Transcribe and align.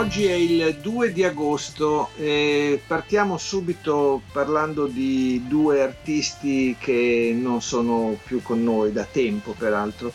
Oggi 0.00 0.24
è 0.24 0.32
il 0.32 0.78
2 0.80 1.12
di 1.12 1.24
agosto 1.24 2.08
e 2.16 2.80
partiamo 2.86 3.36
subito 3.36 4.22
parlando 4.32 4.86
di 4.86 5.44
due 5.46 5.82
artisti 5.82 6.74
che 6.78 7.36
non 7.38 7.60
sono 7.60 8.16
più 8.24 8.40
con 8.40 8.64
noi 8.64 8.92
da 8.92 9.04
tempo 9.04 9.52
peraltro. 9.52 10.10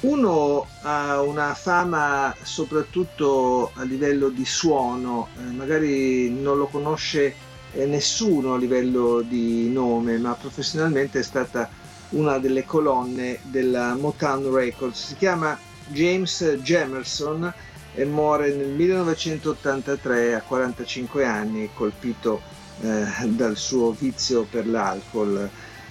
Uno 0.00 0.66
ha 0.82 1.22
una 1.22 1.54
fama 1.54 2.36
soprattutto 2.42 3.70
a 3.72 3.84
livello 3.84 4.28
di 4.28 4.44
suono, 4.44 5.28
eh, 5.38 5.50
magari 5.50 6.28
non 6.28 6.58
lo 6.58 6.66
conosce 6.66 7.34
eh, 7.72 7.86
nessuno 7.86 8.52
a 8.52 8.58
livello 8.58 9.22
di 9.22 9.70
nome, 9.70 10.18
ma 10.18 10.34
professionalmente 10.34 11.20
è 11.20 11.22
stata 11.22 11.70
una 12.10 12.36
delle 12.36 12.66
colonne 12.66 13.38
della 13.44 13.94
Motown 13.94 14.52
Records. 14.52 15.06
Si 15.06 15.16
chiama 15.16 15.58
James 15.88 16.58
Jamerson 16.60 17.50
e 17.94 18.04
muore 18.04 18.52
nel 18.54 18.68
1983 18.68 20.34
a 20.34 20.40
45 20.40 21.24
anni 21.24 21.70
colpito 21.74 22.40
eh, 22.80 23.06
dal 23.28 23.56
suo 23.56 23.92
vizio 23.92 24.44
per 24.44 24.66
l'alcol. 24.66 25.48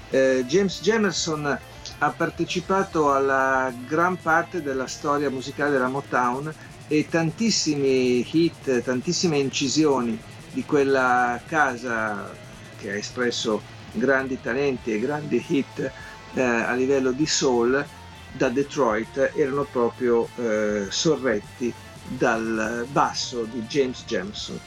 Eh, 0.09 0.43
James 0.47 0.81
Jamerson 0.81 1.59
ha 1.99 2.09
partecipato 2.09 3.13
alla 3.13 3.73
gran 3.87 4.17
parte 4.19 4.61
della 4.61 4.87
storia 4.87 5.29
musicale 5.29 5.71
della 5.71 5.87
Motown 5.87 6.53
e 6.87 7.07
tantissimi 7.07 8.27
hit, 8.29 8.81
tantissime 8.81 9.37
incisioni 9.37 10.19
di 10.51 10.65
quella 10.65 11.39
casa 11.45 12.29
che 12.77 12.91
ha 12.91 12.95
espresso 12.95 13.61
grandi 13.93 14.39
talenti 14.41 14.93
e 14.93 14.99
grandi 14.99 15.43
hit 15.47 15.91
eh, 16.33 16.41
a 16.41 16.73
livello 16.73 17.11
di 17.11 17.25
soul 17.25 17.85
da 18.33 18.49
Detroit 18.49 19.31
erano 19.35 19.65
proprio 19.69 20.27
eh, 20.35 20.87
sorretti 20.89 21.73
dal 22.17 22.85
basso 22.91 23.43
di 23.43 23.61
James 23.61 24.03
Jameson. 24.05 24.59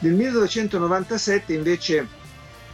Nel 0.00 0.14
1997 0.14 1.52
invece 1.52 2.08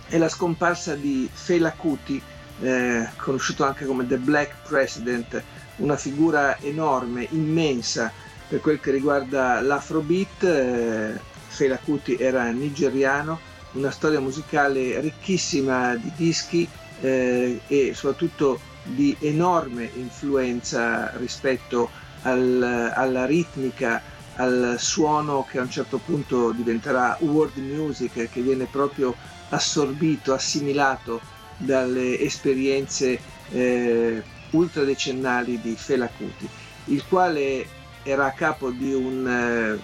è 0.09 0.19
la 0.19 0.29
scomparsa 0.29 0.95
di 0.95 1.29
Fela 1.33 1.73
Kuti, 1.73 2.21
eh, 2.61 3.09
conosciuto 3.17 3.65
anche 3.65 3.85
come 3.85 4.07
The 4.07 4.19
Black 4.19 4.69
President, 4.69 5.43
una 5.77 5.97
figura 5.97 6.59
enorme, 6.61 7.27
immensa 7.31 8.13
per 8.49 8.61
quel 8.61 8.81
che 8.81 8.91
riguarda 8.91 9.61
l'afrobeat. 9.61 10.43
Eh, 10.45 11.35
Fela 11.49 11.79
Kuti 11.79 12.17
era 12.17 12.51
nigeriano, 12.51 13.41
una 13.73 13.91
storia 13.91 14.21
musicale 14.21 15.01
ricchissima 15.01 15.95
di 15.97 16.13
dischi 16.15 16.69
eh, 17.01 17.61
e 17.67 17.93
soprattutto 17.95 18.61
di 18.83 19.17
enorme 19.21 19.91
influenza 19.95 21.13
rispetto 21.17 21.85
a 21.85 22.06
al, 22.27 22.93
alla 22.95 23.25
ritmica, 23.25 24.03
al 24.37 24.77
suono 24.79 25.47
che 25.49 25.59
a 25.59 25.63
un 25.63 25.71
certo 25.71 25.99
punto 25.99 26.51
diventerà 26.51 27.17
world 27.21 27.57
music, 27.57 28.29
che 28.31 28.41
viene 28.43 28.67
proprio 28.67 29.15
assorbito, 29.49 30.35
assimilato 30.35 31.21
dalle 31.57 32.19
esperienze 32.21 33.19
eh, 33.51 34.23
ultradecennali 34.51 35.61
di 35.61 35.75
Fela 35.77 36.09
Kuti, 36.09 36.49
il 36.87 37.05
quale 37.09 37.67
era 38.03 38.27
a 38.27 38.33
capo 38.33 38.71
di 38.71 38.93
un 38.93 39.27
eh, 39.27 39.79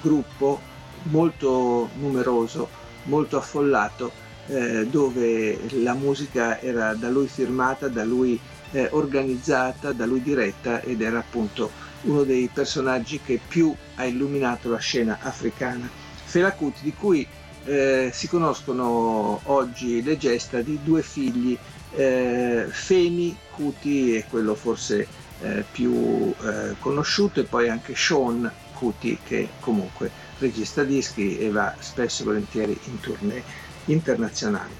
gruppo 0.00 0.60
molto 1.04 1.88
numeroso, 1.98 2.68
molto 3.04 3.38
affollato, 3.38 4.24
eh, 4.48 4.86
dove 4.86 5.58
la 5.82 5.94
musica 5.94 6.60
era 6.60 6.94
da 6.94 7.08
lui 7.08 7.26
firmata, 7.26 7.88
da 7.88 8.04
lui 8.04 8.38
eh, 8.72 8.88
organizzata, 8.92 9.92
da 9.92 10.06
lui 10.06 10.22
diretta 10.22 10.80
ed 10.82 11.00
era 11.00 11.18
appunto 11.18 11.70
uno 12.06 12.22
dei 12.24 12.48
personaggi 12.52 13.20
che 13.24 13.38
più 13.46 13.74
ha 13.96 14.04
illuminato 14.04 14.70
la 14.70 14.78
scena 14.78 15.18
africana. 15.20 15.88
Fela 16.24 16.52
Kuti, 16.52 16.80
di 16.82 16.92
cui 16.92 17.26
eh, 17.64 18.10
si 18.12 18.28
conoscono 18.28 19.40
oggi 19.44 20.02
le 20.02 20.16
gesta 20.16 20.60
di 20.60 20.78
due 20.82 21.02
figli, 21.02 21.56
eh, 21.94 22.66
Femi 22.68 23.36
Kuti 23.50 24.14
è 24.14 24.24
quello 24.28 24.54
forse 24.54 25.06
eh, 25.40 25.64
più 25.70 26.32
eh, 26.42 26.74
conosciuto 26.78 27.40
e 27.40 27.44
poi 27.44 27.68
anche 27.68 27.94
Sean 27.94 28.50
Kuti 28.74 29.18
che 29.24 29.48
comunque 29.60 30.10
regista 30.38 30.84
dischi 30.84 31.38
e 31.38 31.50
va 31.50 31.74
spesso 31.78 32.22
e 32.22 32.24
volentieri 32.26 32.78
in 32.84 33.00
tournée 33.00 33.42
internazionali. 33.86 34.74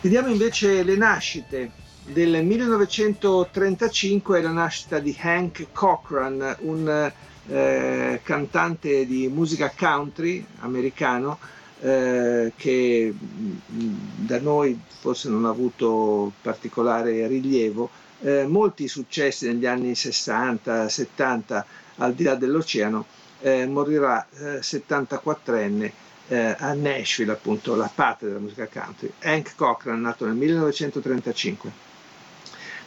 Vediamo 0.00 0.28
invece 0.28 0.82
le 0.82 0.96
nascite 0.96 1.70
del 2.12 2.44
1935 2.44 4.38
è 4.38 4.42
la 4.42 4.50
nascita 4.50 4.98
di 4.98 5.16
Hank 5.20 5.66
Cochran, 5.72 6.56
un 6.60 7.12
eh, 7.48 8.20
cantante 8.22 9.06
di 9.06 9.28
musica 9.28 9.72
country 9.76 10.44
americano 10.60 11.38
eh, 11.80 12.52
che 12.56 13.14
mm, 13.14 13.92
da 14.26 14.38
noi 14.40 14.78
forse 15.00 15.28
non 15.28 15.44
ha 15.44 15.50
avuto 15.50 16.32
particolare 16.42 17.26
rilievo. 17.26 17.90
Eh, 18.22 18.44
molti 18.46 18.86
successi 18.88 19.46
negli 19.46 19.66
anni 19.66 19.94
60, 19.94 20.88
70 20.88 21.64
al 21.96 22.14
di 22.14 22.24
là 22.24 22.34
dell'oceano, 22.34 23.06
eh, 23.40 23.66
morirà 23.66 24.26
74enne 24.60 25.84
eh, 25.84 25.92
eh, 26.30 26.54
a 26.58 26.72
Nashville, 26.74 27.32
appunto 27.32 27.74
la 27.74 27.90
patria 27.92 28.28
della 28.28 28.40
musica 28.40 28.68
country. 28.68 29.12
Hank 29.22 29.54
Cochran, 29.56 30.00
nato 30.00 30.26
nel 30.26 30.34
1935. 30.36 31.88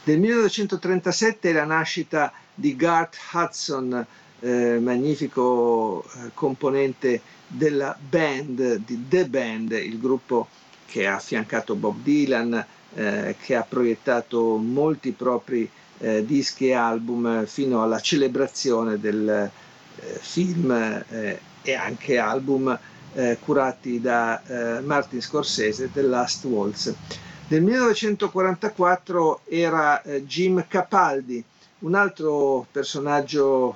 Del 0.06 0.20
1937 0.20 1.50
è 1.50 1.54
la 1.54 1.64
nascita 1.64 2.34
di 2.54 2.76
Garth 2.76 3.16
Hudson, 3.32 4.06
eh, 4.42 4.78
magnifico 4.78 6.04
eh, 6.04 6.32
componente 6.34 7.22
della 7.48 7.98
band, 7.98 8.80
di 8.86 9.06
The 9.08 9.30
Band, 9.30 9.72
il 9.72 9.98
gruppo 10.00 10.50
che 10.88 11.08
ha 11.08 11.16
affiancato 11.16 11.76
Bob 11.76 12.04
Dylan, 12.04 12.66
eh, 12.96 13.38
che 13.42 13.56
ha 13.56 13.62
proiettato 13.62 14.58
molti 14.58 15.12
propri 15.12 15.70
eh, 16.00 16.26
dischi 16.26 16.68
e 16.68 16.74
album 16.74 17.46
fino 17.46 17.82
alla 17.82 18.02
celebrazione 18.02 19.00
del 19.00 19.30
eh, 19.30 19.52
film 20.20 20.70
e 21.62 21.74
anche 21.74 22.18
album 22.18 22.78
curati 23.40 24.02
da 24.02 24.42
Martin 24.84 25.22
Scorsese, 25.22 25.92
The 25.94 26.02
Last 26.02 26.44
Waltz. 26.46 26.94
Nel 27.54 27.62
1944 27.62 29.42
era 29.46 30.02
eh, 30.02 30.26
Jim 30.26 30.66
Capaldi, 30.68 31.44
un 31.82 31.94
altro 31.94 32.66
personaggio 32.72 33.76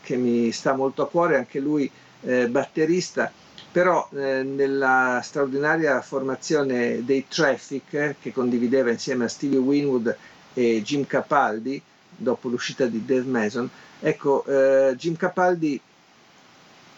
che 0.00 0.16
mi 0.16 0.50
sta 0.50 0.74
molto 0.74 1.02
a 1.02 1.08
cuore, 1.08 1.36
anche 1.36 1.60
lui 1.60 1.90
eh, 2.22 2.48
batterista, 2.48 3.30
però 3.70 4.08
eh, 4.14 4.42
nella 4.42 5.20
straordinaria 5.22 6.00
formazione 6.00 7.04
dei 7.04 7.26
Traffic 7.28 7.92
eh, 7.92 8.16
che 8.18 8.32
condivideva 8.32 8.90
insieme 8.90 9.26
a 9.26 9.28
Stevie 9.28 9.58
Winwood 9.58 10.16
e 10.54 10.80
Jim 10.80 11.04
Capaldi 11.04 11.82
dopo 12.08 12.48
l'uscita 12.48 12.86
di 12.86 13.04
Dave 13.04 13.28
Mason, 13.28 13.68
ecco, 14.00 14.42
eh, 14.46 14.94
Jim 14.96 15.16
Capaldi 15.16 15.78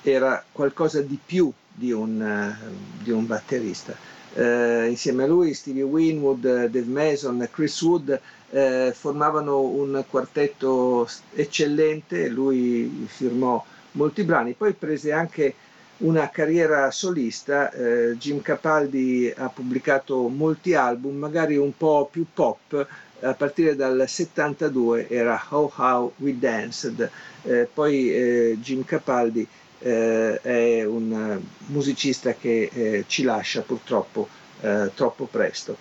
era 0.03 0.45
qualcosa 0.53 1.01
di 1.01 1.19
più 1.27 1.53
di 1.67 1.91
un, 1.91 2.23
eh, 2.23 3.03
di 3.03 3.11
un 3.11 3.27
batterista 3.27 4.10
eh, 4.35 4.87
insieme 4.89 5.25
a 5.25 5.27
lui 5.27 5.55
Stevie 5.55 5.83
Winwood, 5.83 6.43
Dave 6.43 6.85
Mason, 6.87 7.49
Chris 7.51 7.81
Wood 7.83 8.21
eh, 8.51 8.93
formavano 8.95 9.61
un 9.61 10.05
quartetto 10.09 11.09
eccellente, 11.35 12.29
lui 12.29 13.07
firmò 13.09 13.65
molti 13.93 14.23
brani, 14.23 14.53
poi 14.53 14.73
prese 14.73 15.13
anche 15.13 15.55
una 15.99 16.31
carriera 16.31 16.91
solista, 16.91 17.71
eh, 17.73 18.17
Jim 18.17 18.41
Capaldi 18.41 19.33
ha 19.37 19.49
pubblicato 19.49 20.29
molti 20.29 20.75
album, 20.75 21.17
magari 21.17 21.57
un 21.57 21.77
po' 21.77 22.09
più 22.11 22.27
pop, 22.33 22.87
a 23.23 23.35
partire 23.35 23.77
dal 23.77 24.05
72 24.07 25.09
era 25.09 25.43
How 25.51 25.71
How 25.77 26.13
We 26.17 26.39
Danced, 26.39 27.11
eh, 27.43 27.69
poi 27.73 28.11
eh, 28.15 28.59
Jim 28.61 28.85
Capaldi 28.85 29.47
eh, 29.81 30.41
è 30.41 30.85
un 30.85 31.41
musicista 31.67 32.35
che 32.35 32.71
eh, 32.73 33.05
ci 33.07 33.23
lascia 33.23 33.63
purtroppo 33.63 34.29
eh, 34.61 34.91
troppo 34.95 35.25
presto. 35.27 35.77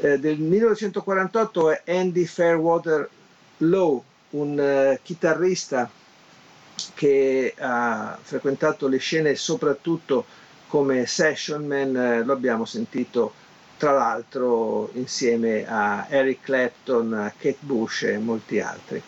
Eh, 0.00 0.18
del 0.18 0.38
1948 0.38 1.70
è 1.70 1.82
Andy 1.86 2.24
Fairwater 2.24 3.08
Lowe, 3.58 4.00
un 4.30 4.58
eh, 4.58 5.00
chitarrista 5.02 5.90
che 6.94 7.54
ha 7.58 8.18
frequentato 8.22 8.88
le 8.88 8.96
scene 8.98 9.34
soprattutto 9.34 10.24
come 10.68 11.04
session 11.06 11.66
man, 11.66 11.94
eh, 11.96 12.22
lo 12.24 12.32
abbiamo 12.32 12.64
sentito 12.64 13.32
tra 13.76 13.92
l'altro 13.92 14.90
insieme 14.94 15.66
a 15.66 16.06
Eric 16.10 16.42
Clapton, 16.42 17.32
Kate 17.38 17.56
Bush 17.60 18.02
e 18.02 18.18
molti 18.18 18.60
altri. 18.60 19.02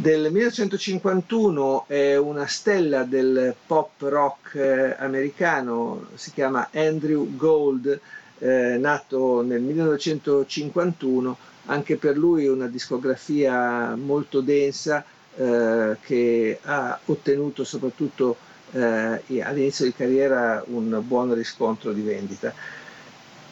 Del 0.00 0.32
1951 0.32 1.84
è 1.86 2.16
una 2.16 2.46
stella 2.46 3.02
del 3.02 3.54
pop 3.66 3.90
rock 3.98 4.54
eh, 4.54 4.96
americano, 4.98 6.06
si 6.14 6.32
chiama 6.32 6.70
Andrew 6.72 7.36
Gold, 7.36 8.00
eh, 8.38 8.78
nato 8.78 9.42
nel 9.42 9.60
1951, 9.60 11.36
anche 11.66 11.96
per 11.98 12.16
lui 12.16 12.48
una 12.48 12.66
discografia 12.66 13.94
molto 13.94 14.40
densa 14.40 15.04
eh, 15.36 15.98
che 16.00 16.58
ha 16.62 16.98
ottenuto 17.04 17.64
soprattutto 17.64 18.38
eh, 18.72 19.42
all'inizio 19.42 19.84
di 19.84 19.92
carriera 19.92 20.64
un 20.68 20.98
buon 21.06 21.34
riscontro 21.34 21.92
di 21.92 22.00
vendita. 22.00 22.54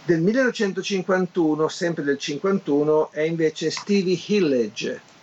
Del 0.03 0.23
1951, 0.23 1.69
sempre 1.69 2.05
del 2.05 2.17
51, 2.17 3.11
è 3.12 3.21
invece 3.21 3.71
Stevie 3.71 4.19
Hillage. 4.29 5.17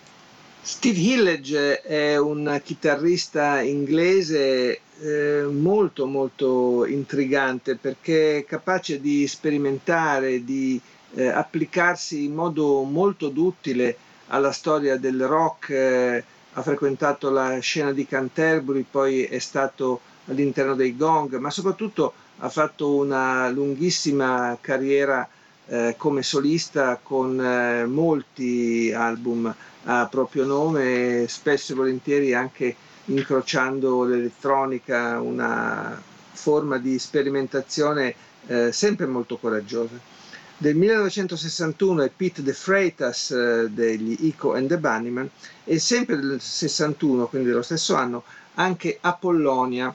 Steve 0.68 0.98
Hillage 0.98 1.80
è 1.80 2.16
un 2.16 2.60
chitarrista 2.64 3.60
inglese 3.60 4.80
eh, 4.98 5.46
molto 5.48 6.06
molto 6.06 6.84
intrigante 6.84 7.76
perché 7.76 8.38
è 8.38 8.44
capace 8.44 9.00
di 9.00 9.28
sperimentare, 9.28 10.42
di 10.42 10.80
eh, 11.14 11.28
applicarsi 11.28 12.24
in 12.24 12.34
modo 12.34 12.82
molto 12.82 13.28
duttile 13.28 13.96
alla 14.26 14.50
storia 14.50 14.96
del 14.96 15.24
rock, 15.24 15.70
eh, 15.70 16.24
ha 16.54 16.62
frequentato 16.62 17.30
la 17.30 17.60
scena 17.60 17.92
di 17.92 18.04
Canterbury, 18.04 18.84
poi 18.90 19.22
è 19.22 19.38
stato 19.38 20.00
all'interno 20.26 20.74
dei 20.74 20.96
Gong, 20.96 21.36
ma 21.36 21.50
soprattutto 21.50 22.12
ha 22.38 22.48
fatto 22.48 22.92
una 22.92 23.48
lunghissima 23.50 24.58
carriera 24.60 25.28
eh, 25.68 25.94
come 25.96 26.22
solista 26.22 26.98
con 27.02 27.40
eh, 27.40 27.86
molti 27.86 28.92
album 28.92 29.54
a 29.84 30.06
proprio 30.06 30.44
nome, 30.44 31.26
spesso 31.28 31.72
e 31.72 31.76
volentieri 31.76 32.34
anche 32.34 32.74
incrociando 33.06 34.04
l'elettronica, 34.04 35.20
una 35.20 36.00
forma 36.32 36.78
di 36.78 36.98
sperimentazione 36.98 38.14
eh, 38.46 38.72
sempre 38.72 39.06
molto 39.06 39.36
coraggiosa. 39.38 40.14
Del 40.58 40.74
1961 40.74 42.02
è 42.02 42.10
Pete 42.14 42.42
De 42.42 42.52
Freitas 42.52 43.30
eh, 43.30 43.68
degli 43.70 44.16
Ico 44.20 44.54
and 44.54 44.68
the 44.68 44.78
Bunnymen 44.78 45.28
e 45.64 45.78
sempre 45.78 46.16
del 46.16 46.40
61, 46.40 47.26
quindi 47.26 47.48
dello 47.48 47.62
stesso 47.62 47.94
anno, 47.94 48.24
anche 48.54 48.96
Apollonia, 49.00 49.94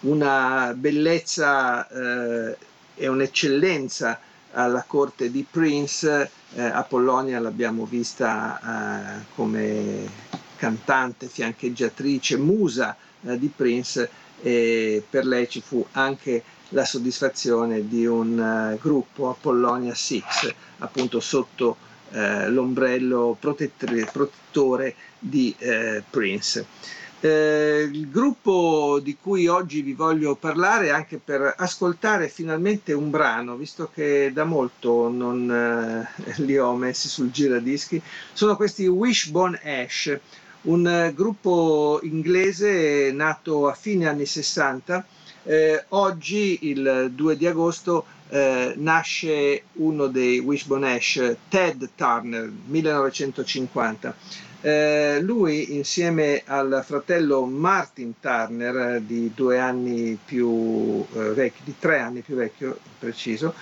una 0.00 0.72
bellezza 0.74 1.86
eh, 1.88 2.56
e 2.94 3.08
un'eccellenza 3.08 4.18
alla 4.52 4.84
corte 4.86 5.30
di 5.30 5.44
Prince. 5.48 6.30
Eh, 6.54 6.62
Apollonia 6.62 7.40
l'abbiamo 7.40 7.84
vista 7.84 9.20
eh, 9.20 9.24
come 9.34 10.08
cantante, 10.56 11.26
fiancheggiatrice, 11.26 12.36
musa 12.36 12.96
eh, 13.24 13.38
di 13.38 13.48
Prince 13.54 14.08
e 14.42 15.02
per 15.08 15.24
lei 15.24 15.48
ci 15.48 15.60
fu 15.60 15.84
anche 15.92 16.42
la 16.70 16.84
soddisfazione 16.84 17.86
di 17.86 18.06
un 18.06 18.38
uh, 18.38 18.78
gruppo 18.80 19.28
Apollonia 19.28 19.94
6 19.94 20.24
appunto 20.78 21.20
sotto 21.20 21.76
uh, 22.10 22.48
l'ombrello 22.48 23.36
protettore 23.38 24.94
di 25.18 25.54
uh, 25.60 26.02
Prince. 26.08 26.66
Eh, 27.24 27.88
il 27.92 28.10
gruppo 28.10 28.98
di 29.00 29.16
cui 29.16 29.46
oggi 29.46 29.80
vi 29.82 29.92
voglio 29.92 30.34
parlare 30.34 30.90
anche 30.90 31.20
per 31.24 31.54
ascoltare 31.56 32.28
finalmente 32.28 32.92
un 32.94 33.10
brano, 33.10 33.54
visto 33.54 33.88
che 33.94 34.32
da 34.34 34.42
molto 34.42 35.08
non 35.08 35.48
eh, 35.48 36.34
li 36.42 36.58
ho 36.58 36.74
messi 36.74 37.06
sul 37.08 37.30
giradischi, 37.30 38.02
sono 38.32 38.56
questi 38.56 38.88
Wishbone 38.88 39.60
Ash, 39.62 40.18
un 40.62 40.84
eh, 40.84 41.12
gruppo 41.14 42.00
inglese 42.02 43.12
nato 43.12 43.68
a 43.68 43.74
fine 43.74 44.08
anni 44.08 44.26
60. 44.26 45.06
Eh, 45.44 45.84
oggi, 45.90 46.58
il 46.62 47.12
2 47.14 47.36
di 47.36 47.46
agosto, 47.46 48.04
eh, 48.30 48.74
nasce 48.78 49.62
uno 49.74 50.08
dei 50.08 50.40
Wishbone 50.40 50.96
Ash, 50.96 51.36
Ted 51.48 51.90
Turner, 51.94 52.50
1950 52.66 54.50
eh, 54.62 55.18
lui 55.20 55.74
insieme 55.74 56.42
al 56.46 56.82
fratello 56.86 57.44
Martin 57.44 58.14
Turner 58.20 59.00
di 59.00 59.32
due 59.34 59.58
anni 59.58 60.16
più 60.24 61.04
eh, 61.14 61.18
vecchio, 61.30 61.62
di 61.64 61.74
tre 61.78 61.98
anni 61.98 62.20
più 62.20 62.36
vecchio 62.36 62.78
preciso, 62.98 63.54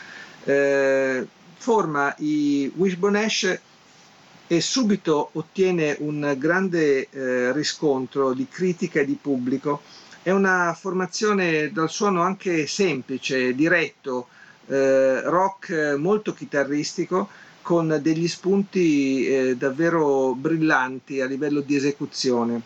eh, 0.44 1.26
forma 1.56 2.14
i 2.19 2.70
Wishbone 2.76 3.25
Ash 3.25 3.61
e 4.47 4.61
subito 4.61 5.31
ottiene 5.32 5.97
un 6.00 6.35
grande 6.37 7.08
eh, 7.08 7.53
riscontro 7.53 8.32
di 8.35 8.46
critica 8.49 9.00
e 9.00 9.06
di 9.06 9.19
pubblico. 9.20 9.82
È 10.23 10.31
una 10.31 10.76
formazione 10.79 11.73
dal 11.73 11.88
suono 11.88 12.20
anche 12.20 12.67
semplice, 12.67 13.55
diretto, 13.55 14.29
eh, 14.67 15.23
rock 15.23 15.94
molto 15.96 16.35
chitarristico, 16.35 17.29
con 17.70 18.00
degli 18.02 18.26
spunti 18.26 19.28
eh, 19.28 19.55
davvero 19.56 20.34
brillanti 20.34 21.20
a 21.20 21.26
livello 21.26 21.61
di 21.61 21.76
esecuzione. 21.76 22.61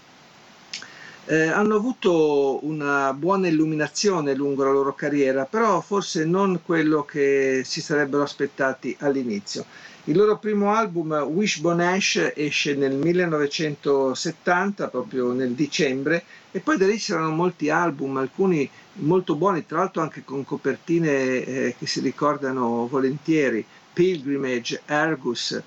Eh, 1.26 1.48
hanno 1.48 1.74
avuto 1.74 2.64
una 2.64 3.12
buona 3.12 3.48
illuminazione 3.48 4.34
lungo 4.34 4.64
la 4.64 4.70
loro 4.72 4.94
carriera, 4.94 5.44
però 5.44 5.82
forse 5.82 6.24
non 6.24 6.60
quello 6.64 7.04
che 7.04 7.60
si 7.66 7.82
sarebbero 7.82 8.22
aspettati 8.22 8.96
all'inizio. 9.00 9.66
Il 10.04 10.16
loro 10.16 10.38
primo 10.38 10.72
album, 10.72 11.12
Wishbone 11.12 11.86
Ash, 11.86 12.32
esce 12.34 12.74
nel 12.74 12.94
1970, 12.94 14.88
proprio 14.88 15.32
nel 15.32 15.52
dicembre, 15.52 16.24
e 16.50 16.60
poi 16.60 16.78
da 16.78 16.86
lì 16.86 16.96
c'erano 16.96 17.30
molti 17.30 17.68
album, 17.68 18.16
alcuni 18.16 18.66
molto 18.94 19.34
buoni, 19.34 19.66
tra 19.66 19.78
l'altro 19.80 20.00
anche 20.00 20.24
con 20.24 20.44
copertine 20.44 21.44
eh, 21.44 21.74
che 21.78 21.86
si 21.86 22.00
ricordano 22.00 22.86
volentieri. 22.86 23.62
Pilgrimage, 23.94 24.82
Argus, 24.84 25.62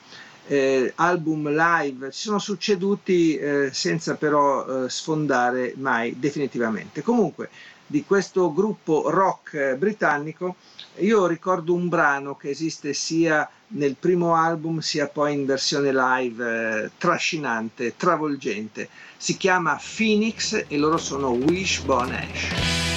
eh, 0.47 0.94
album 0.95 1.50
live, 1.50 2.12
si 2.12 2.21
sono 2.21 2.39
succeduti 2.39 3.38
eh, 3.38 3.69
senza 3.74 4.15
però 4.15 4.85
eh, 4.85 4.89
sfondare 4.89 5.74
mai 5.77 6.19
definitivamente. 6.19 7.01
Comunque, 7.01 7.50
di 7.85 8.03
questo 8.06 8.53
gruppo 8.53 9.09
rock 9.09 9.54
eh, 9.54 9.75
britannico, 9.75 10.57
io 10.97 11.25
ricordo 11.25 11.73
un 11.73 11.87
brano 11.87 12.35
che 12.35 12.49
esiste 12.49 12.94
sia 12.94 13.49
nel 13.69 13.95
primo 13.97 14.35
album 14.35 14.80
sia 14.80 15.07
poi 15.07 15.33
in 15.33 15.45
versione 15.45 15.94
live 15.94 16.83
eh, 16.83 16.92
trascinante, 16.97 17.95
travolgente. 17.95 18.90
Si 19.18 19.37
chiama 19.37 19.80
Phoenix 19.81 20.66
e 20.68 20.78
loro 20.78 20.97
sono 20.97 21.30
Wishbone 21.30 22.30
Ash. 22.31 22.96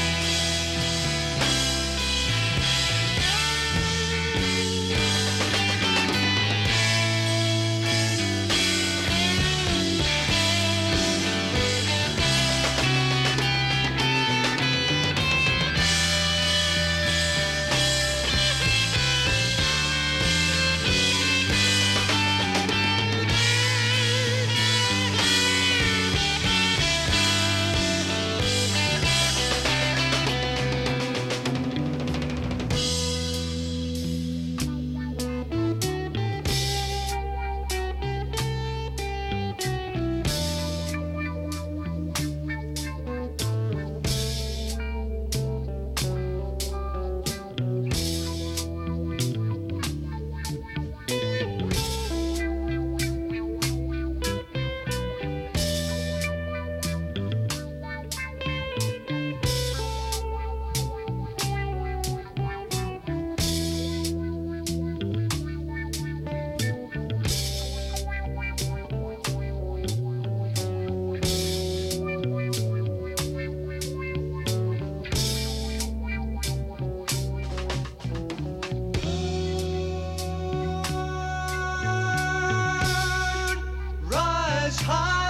heart. 84.91 85.30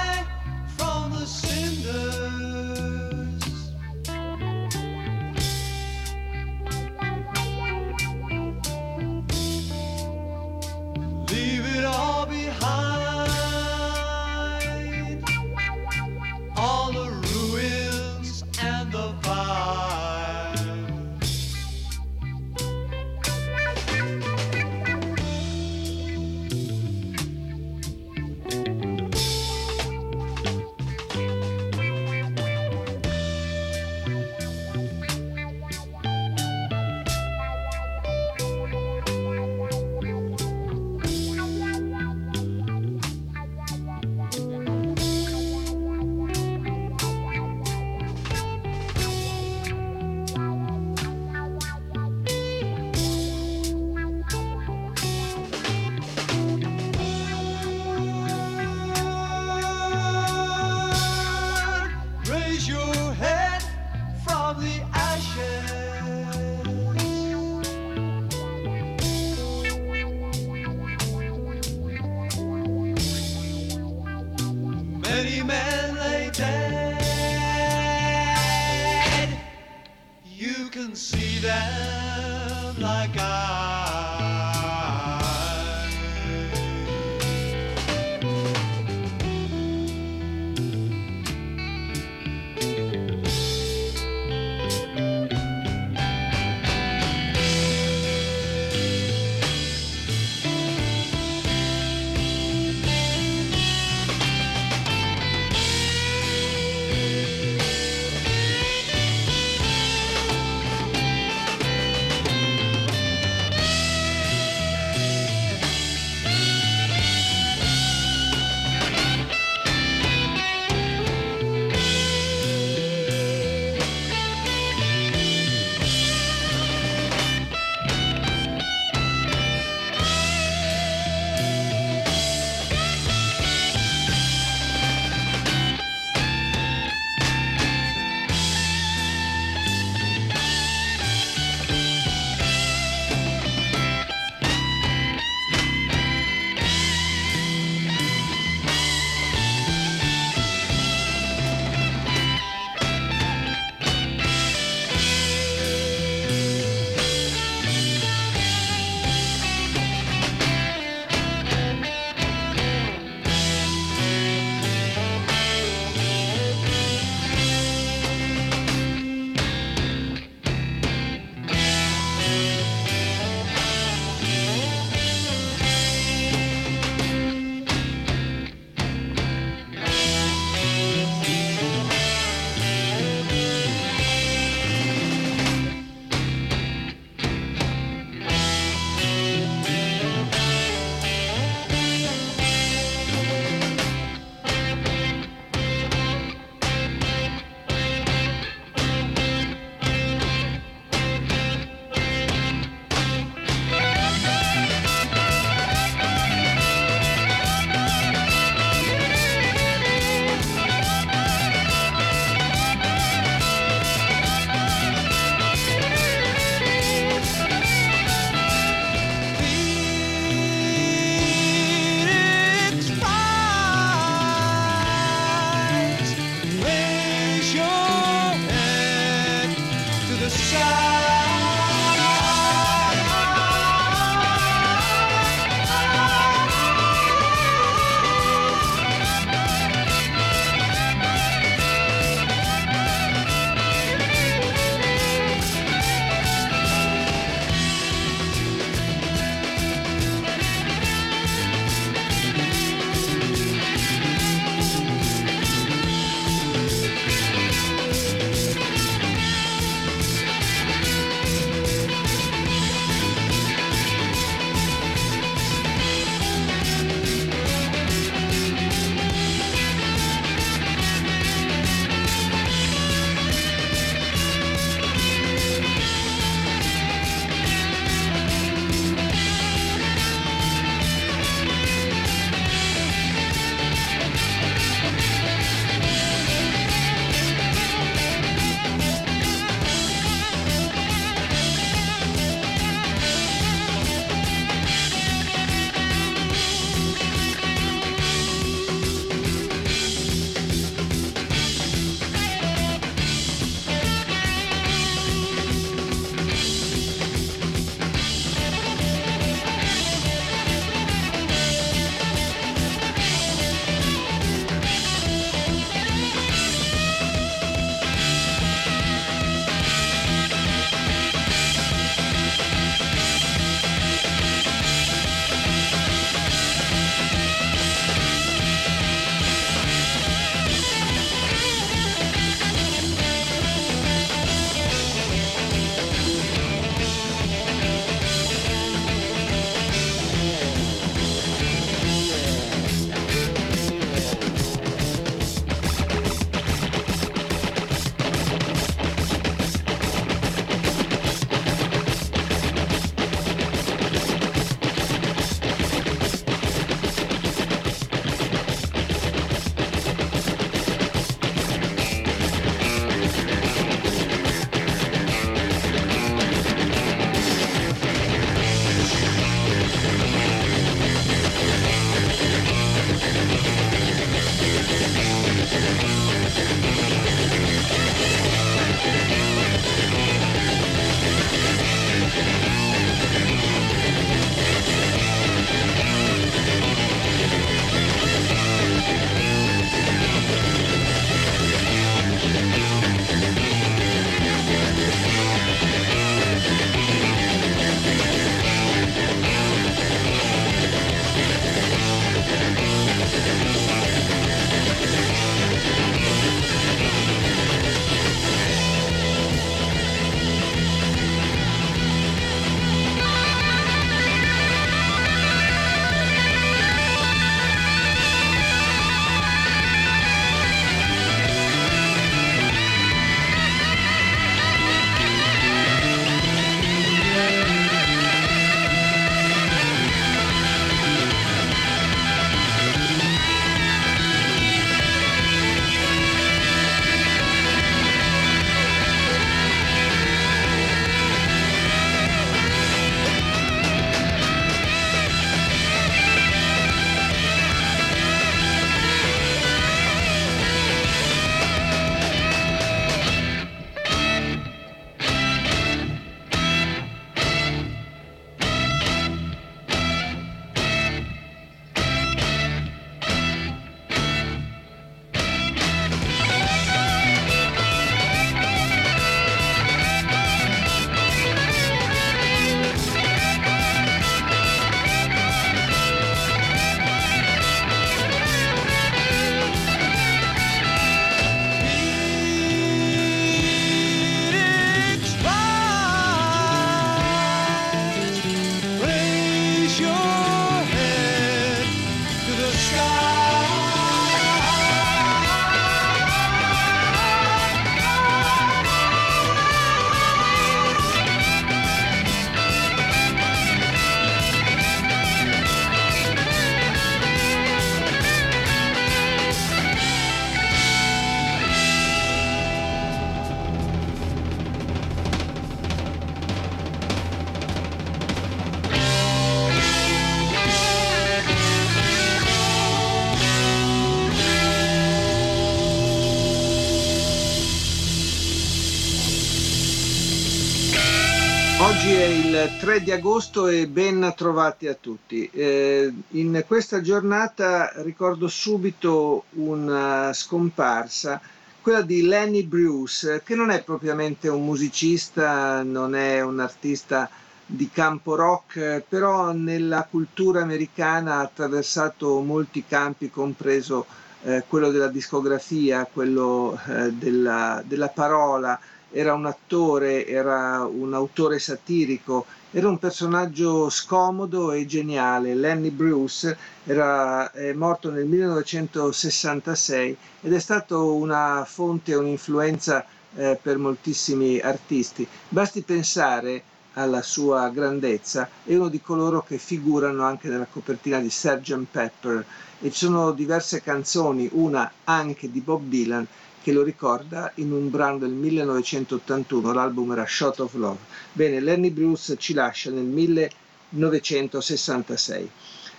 3 532.61 532.83
di 532.83 532.93
agosto 532.93 533.49
e 533.49 533.67
ben 533.67 534.13
trovati 534.15 534.67
a 534.67 534.77
tutti. 534.79 535.27
Eh, 535.33 535.91
in 536.11 536.45
questa 536.47 536.83
giornata 536.83 537.73
ricordo 537.77 538.29
subito 538.29 539.25
una 539.37 540.13
scomparsa, 540.13 541.19
quella 541.63 541.81
di 541.81 542.03
Lenny 542.03 542.43
Bruce, 542.43 543.23
che 543.25 543.35
non 543.35 543.49
è 543.49 543.63
propriamente 543.63 544.29
un 544.29 544.45
musicista, 544.45 545.63
non 545.63 545.95
è 545.95 546.21
un 546.21 546.39
artista 546.39 547.09
di 547.47 547.71
campo 547.71 548.15
rock, 548.15 548.83
però 548.87 549.33
nella 549.33 549.89
cultura 549.91 550.43
americana 550.43 551.15
ha 551.15 551.21
attraversato 551.21 552.21
molti 552.21 552.67
campi, 552.69 553.09
compreso 553.09 553.87
eh, 554.25 554.45
quello 554.47 554.71
della 554.71 554.89
discografia, 554.89 555.89
quello 555.91 556.61
eh, 556.69 556.93
della, 556.93 557.63
della 557.65 557.89
parola 557.89 558.61
era 558.93 559.15
un 559.15 559.25
attore, 559.25 560.07
era 560.07 560.65
un 560.65 560.95
autore 560.95 561.39
satirico, 561.39 562.27
era 562.53 562.69
un 562.69 562.79
personaggio 562.79 563.71
scomodo 563.71 564.51
e 564.51 564.67
geniale. 564.67 565.35
Lenny 565.35 565.71
Bruce 565.71 566.37
era 566.65 567.31
è 567.31 567.53
morto 567.53 567.91
nel 567.91 568.07
1966 568.07 569.97
ed 570.23 570.33
è 570.33 570.39
stato 570.41 570.95
una 570.95 571.45
fonte, 571.47 571.95
un'influenza 571.95 572.85
eh, 573.15 573.39
per 573.41 573.59
moltissimi 573.59 574.41
artisti. 574.41 575.07
Basti 575.29 575.63
pensare 575.63 576.43
alla 576.75 577.03
sua 577.03 577.49
grandezza, 577.51 578.29
è 578.45 578.55
uno 578.55 578.69
di 578.69 578.81
coloro 578.81 579.23
che 579.23 579.39
figurano 579.39 580.05
anche 580.05 580.29
nella 580.29 580.47
copertina 580.51 580.99
di 580.99 581.11
Sgt. 581.11 581.67
Pepper 581.71 582.25
e 582.61 582.71
ci 582.71 582.87
sono 582.87 583.13
diverse 583.13 583.63
canzoni, 583.63 584.29
una 584.33 584.71
anche 584.85 585.31
di 585.31 585.41
Bob 585.41 585.63
Dylan, 585.69 586.07
che 586.43 586.53
lo 586.53 586.63
ricorda 586.63 587.33
in 587.37 587.53
un 587.53 587.71
brano 587.71 587.99
del 587.99 588.11
1981, 588.13 589.53
l'album 589.53 589.93
era 589.93 590.07
Shot 590.07 590.41
of 590.41 590.55
Love. 590.55 590.79
Bene, 591.13 591.39
Lenny 591.41 591.71
Bruce 591.71 592.17
ci 592.17 592.33
lascia 592.33 592.71
nel 592.71 592.85
1966. 592.85 595.31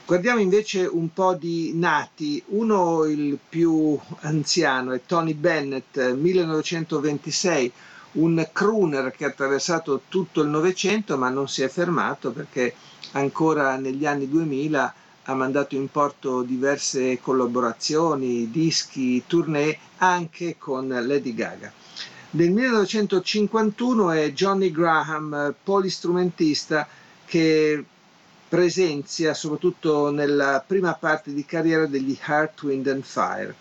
Guardiamo 0.06 0.40
invece 0.40 0.86
un 0.86 1.12
po' 1.14 1.34
di 1.36 1.74
nati, 1.74 2.44
uno 2.48 3.06
il 3.06 3.40
più 3.48 3.98
anziano 4.22 4.92
è 4.92 5.02
Tony 5.06 5.34
Bennett, 5.34 6.14
1926, 6.14 7.72
un 8.14 8.50
crooner 8.52 9.12
che 9.12 9.26
ha 9.26 9.28
attraversato 9.30 10.02
tutto 10.10 10.42
il 10.42 10.50
Novecento 10.50 11.18
ma 11.18 11.30
non 11.30 11.48
si 11.48 11.62
è 11.62 11.70
fermato 11.70 12.32
perché 12.32 12.74
ancora 13.14 13.78
negli 13.78 14.06
anni 14.06 14.28
2000 14.28 14.94
ha 15.24 15.36
mandato 15.36 15.76
in 15.76 15.90
porto 15.90 16.42
diverse 16.42 17.20
collaborazioni, 17.20 18.50
dischi, 18.50 19.24
tournée 19.28 19.78
anche 19.98 20.56
con 20.58 20.88
Lady 20.88 21.34
Gaga. 21.34 21.72
Nel 22.32 22.52
1951 22.52 24.12
è 24.12 24.32
Johnny 24.32 24.72
Graham, 24.72 25.54
polistrumentista 25.64 26.88
che 27.26 27.84
presenzia 28.48 29.34
soprattutto 29.34 30.12
nella 30.12 30.64
prima 30.66 30.94
parte 30.94 31.34
di 31.34 31.46
carriera 31.46 31.86
degli 31.86 32.18
Heart, 32.26 32.64
Wind 32.64 32.88
and 32.88 33.04
Fire. 33.04 33.54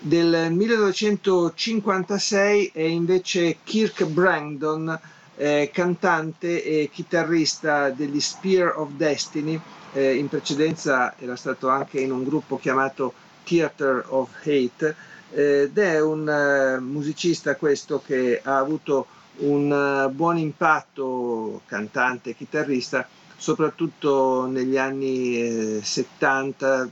Del 0.00 0.52
1956 0.52 2.70
è 2.72 2.82
invece 2.82 3.58
Kirk 3.62 4.04
Brandon, 4.06 4.98
eh, 5.36 5.70
cantante 5.72 6.64
e 6.64 6.88
chitarrista 6.92 7.90
degli 7.90 8.20
Spear 8.20 8.74
of 8.76 8.90
Destiny, 8.92 9.60
eh, 9.92 10.14
in 10.14 10.28
precedenza 10.28 11.14
era 11.18 11.36
stato 11.36 11.68
anche 11.68 12.00
in 12.00 12.12
un 12.12 12.24
gruppo 12.24 12.58
chiamato 12.58 13.12
Theater 13.44 14.04
of 14.08 14.30
Hate 14.40 14.94
eh, 15.32 15.62
ed 15.62 15.78
è 15.78 16.00
un 16.00 16.26
uh, 16.26 16.82
musicista 16.82 17.56
questo 17.56 18.02
che 18.04 18.40
ha 18.42 18.58
avuto 18.58 19.06
un 19.38 19.70
uh, 19.70 20.10
buon 20.10 20.38
impatto 20.38 21.62
cantante 21.66 22.30
e 22.30 22.36
chitarrista 22.36 23.06
soprattutto 23.36 24.46
negli 24.46 24.76
anni 24.76 25.76
eh, 25.76 25.80
70, 25.80 26.88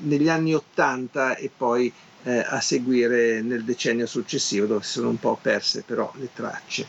negli 0.00 0.28
anni 0.28 0.54
80 0.54 1.36
e 1.36 1.50
poi 1.56 1.90
eh, 2.24 2.38
a 2.38 2.60
seguire 2.60 3.40
nel 3.42 3.62
decennio 3.62 4.06
successivo 4.06 4.66
dove 4.66 4.82
si 4.82 4.90
sono 4.90 5.08
un 5.10 5.18
po' 5.20 5.38
perse 5.40 5.84
però 5.86 6.12
le 6.16 6.30
tracce. 6.34 6.86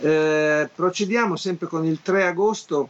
Eh, 0.00 0.68
procediamo 0.74 1.36
sempre 1.36 1.68
con 1.68 1.86
il 1.86 2.00
3 2.02 2.26
agosto 2.26 2.88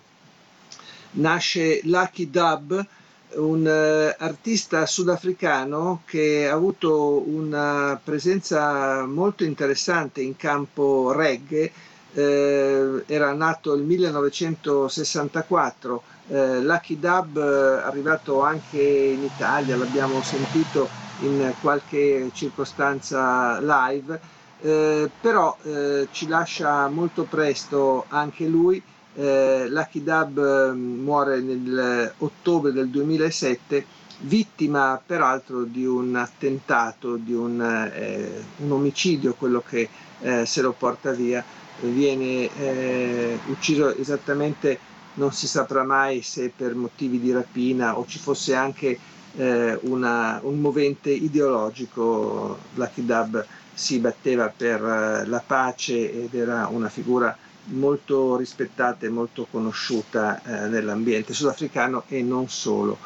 nasce 1.12 1.81
Lucky 1.85 2.31
Dub, 2.31 2.87
un 3.35 3.64
uh, 3.64 4.14
artista 4.22 4.85
sudafricano 4.87 6.03
che 6.05 6.48
ha 6.48 6.55
avuto 6.55 7.22
una 7.27 7.98
presenza 8.03 9.05
molto 9.07 9.44
interessante 9.44 10.20
in 10.20 10.37
campo 10.37 11.12
reggae, 11.12 11.72
eh, 12.14 13.05
era 13.07 13.33
nato 13.33 13.75
nel 13.75 13.85
1964, 13.85 16.03
eh, 16.29 16.61
Lucky 16.61 16.98
Dub 16.98 17.40
è 17.40 17.83
arrivato 17.83 18.42
anche 18.42 18.81
in 18.81 19.22
Italia, 19.22 19.77
l'abbiamo 19.77 20.20
sentito 20.22 20.88
in 21.20 21.55
qualche 21.61 22.31
circostanza 22.35 23.59
live, 23.61 24.20
eh, 24.61 25.11
però 25.20 25.57
eh, 25.62 26.09
ci 26.12 26.29
lascia 26.29 26.87
molto 26.88 27.25
presto 27.25 28.05
anche 28.09 28.46
lui 28.46 28.83
eh, 29.14 29.66
Lucky 29.68 30.03
Dub 30.03 30.38
ehm, 30.38 30.79
muore 31.03 31.40
nell'ottobre 31.40 32.72
del 32.72 32.88
2007 32.88 34.01
vittima 34.22 35.01
peraltro 35.05 35.64
di 35.64 35.85
un 35.85 36.14
attentato, 36.14 37.16
di 37.16 37.35
un, 37.35 37.61
eh, 37.92 38.44
un 38.59 38.70
omicidio, 38.72 39.35
quello 39.35 39.62
che 39.66 39.88
eh, 40.20 40.46
se 40.46 40.62
lo 40.62 40.72
porta 40.72 41.11
via, 41.12 41.44
viene 41.81 42.48
eh, 42.57 43.38
ucciso 43.46 43.94
esattamente, 43.96 44.79
non 45.14 45.33
si 45.33 45.46
saprà 45.46 45.83
mai 45.83 46.22
se 46.22 46.53
per 46.55 46.75
motivi 46.75 47.20
di 47.20 47.33
rapina 47.33 47.98
o 47.98 48.07
ci 48.07 48.18
fosse 48.18 48.55
anche 48.55 48.98
eh, 49.37 49.79
una, 49.83 50.40
un 50.44 50.61
movente 50.61 51.11
ideologico. 51.11 52.59
Lucky 52.75 53.05
Dub 53.05 53.44
si 53.75 53.98
batteva 53.98 54.53
per 54.55 54.83
eh, 54.83 55.27
la 55.27 55.42
pace 55.44 56.25
ed 56.25 56.35
era 56.35 56.68
una 56.70 56.88
figura 56.88 57.37
molto 57.66 58.37
rispettata 58.37 59.07
e 59.07 59.09
molto 59.09 59.46
conosciuta 59.51 60.42
eh, 60.42 60.68
nell'ambiente 60.68 61.33
sudafricano 61.35 62.05
e 62.09 62.22
non 62.22 62.48
solo. 62.48 62.98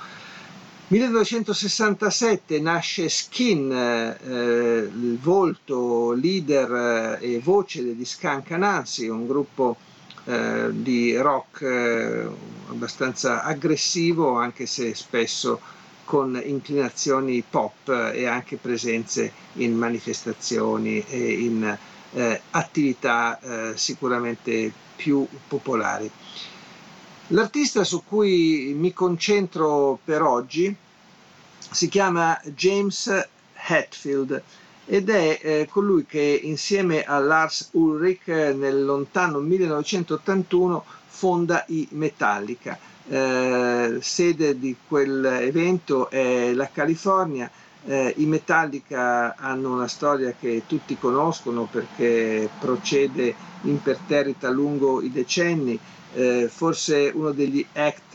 1967 0.89 2.61
nasce 2.61 3.09
Skin, 3.09 3.73
eh, 3.73 4.89
il 4.93 5.19
volto, 5.21 6.13
leader 6.13 7.19
eh, 7.21 7.35
e 7.35 7.41
voce 7.41 7.83
degli 7.83 8.05
Skunk 8.05 8.53
Anansi, 8.53 9.09
un 9.09 9.27
gruppo 9.27 9.77
eh, 10.27 10.69
di 10.71 11.17
rock 11.17 11.63
eh, 11.63 12.29
abbastanza 12.69 13.43
aggressivo, 13.43 14.37
anche 14.39 14.67
se 14.67 14.95
spesso 14.95 15.61
con 16.05 16.41
inclinazioni 16.45 17.43
pop 17.49 17.89
e 18.15 18.27
anche 18.27 18.57
presenze 18.57 19.33
in 19.55 19.75
manifestazioni 19.77 21.05
e 21.09 21.33
in 21.33 21.77
eh, 22.13 22.41
attività 22.51 23.39
eh, 23.41 23.73
sicuramente 23.77 24.73
più 24.97 25.27
popolari. 25.49 26.11
L'artista 27.29 27.83
su 27.85 28.05
cui 28.05 28.73
mi 28.77 28.93
concentro 28.93 29.99
per 30.05 30.23
oggi 30.23 30.75
si 31.71 31.89
chiama 31.89 32.41
James 32.55 33.29
Hetfield 33.69 34.43
ed 34.87 35.11
è 35.11 35.41
eh, 35.43 35.69
colui 35.69 36.07
che 36.07 36.41
insieme 36.45 37.03
a 37.03 37.19
Lars 37.19 37.71
Ulrich 37.73 38.29
nel 38.29 38.85
lontano 38.85 39.41
1981 39.41 40.85
fonda 41.09 41.65
i 41.69 41.89
Metallica. 41.91 42.79
Eh, 43.09 43.99
sede 44.01 44.59
di 44.59 44.77
quell'evento 44.87 46.11
è 46.11 46.53
la 46.53 46.69
California 46.71 47.51
eh, 47.87 48.15
I 48.17 48.27
Metallica 48.27 49.37
hanno 49.37 49.73
una 49.73 49.87
storia 49.89 50.35
che 50.39 50.63
tutti 50.67 50.99
conoscono 50.99 51.69
perché 51.71 52.49
procede 52.59 53.35
imperterrita 53.63 54.51
lungo 54.51 55.01
i 55.01 55.11
decenni, 55.11 55.79
eh, 56.15 56.49
forse 56.51 57.11
uno 57.15 57.31
degli 57.31 57.65
act 57.75 58.15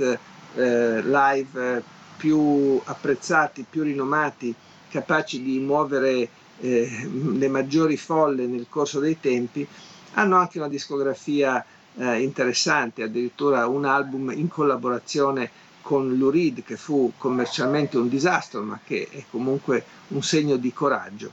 eh, 0.56 1.02
live 1.02 1.82
più 2.18 2.80
apprezzati, 2.84 3.66
più 3.68 3.84
rinomati, 3.84 4.54
capaci 4.90 5.42
di 5.42 5.58
muovere 5.60 6.28
eh, 6.60 7.10
le 7.34 7.48
maggiori 7.48 7.96
folle 7.98 8.46
nel 8.46 8.68
corso 8.70 9.00
dei 9.00 9.20
tempi, 9.20 9.66
hanno 10.14 10.36
anche 10.36 10.58
una 10.58 10.68
discografia 10.68 11.64
eh, 11.96 12.22
interessante, 12.22 13.04
addirittura 13.04 13.68
un 13.68 13.86
album 13.86 14.32
in 14.36 14.48
collaborazione 14.50 15.50
con 15.82 16.14
l'URID 16.14 16.64
che 16.64 16.78
fu 16.78 17.14
commercialmente 17.18 17.98
un 17.98 18.08
disastro 18.08 18.62
ma 18.62 18.80
che 18.84 19.08
è 19.12 19.24
comunque 19.30 19.84
un 20.10 20.22
segno 20.24 20.56
di 20.56 20.72
coraggio. 20.74 21.32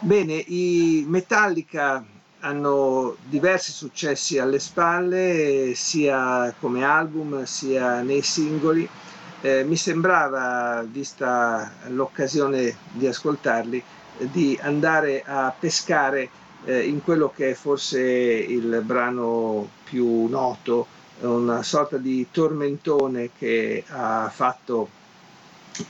Bene, 0.00 0.34
i 0.34 1.04
Metallica 1.08 2.04
hanno 2.40 3.16
diversi 3.24 3.72
successi 3.72 4.38
alle 4.38 4.58
spalle 4.58 5.72
sia 5.74 6.54
come 6.60 6.84
album 6.84 7.44
sia 7.44 8.02
nei 8.02 8.22
singoli. 8.22 8.86
Eh, 9.40 9.64
mi 9.64 9.76
sembrava, 9.76 10.84
vista 10.86 11.72
l'occasione 11.88 12.76
di 12.92 13.06
ascoltarli, 13.06 13.82
di 14.18 14.58
andare 14.60 15.22
a 15.24 15.54
pescare 15.58 16.28
eh, 16.64 16.80
in 16.86 17.02
quello 17.02 17.32
che 17.34 17.50
è 17.50 17.54
forse 17.54 18.00
il 18.00 18.82
brano 18.84 19.68
più 19.84 20.26
noto 20.26 20.86
una 21.20 21.62
sorta 21.62 21.96
di 21.96 22.26
tormentone 22.30 23.30
che 23.38 23.84
ha 23.88 24.30
fatto 24.32 24.88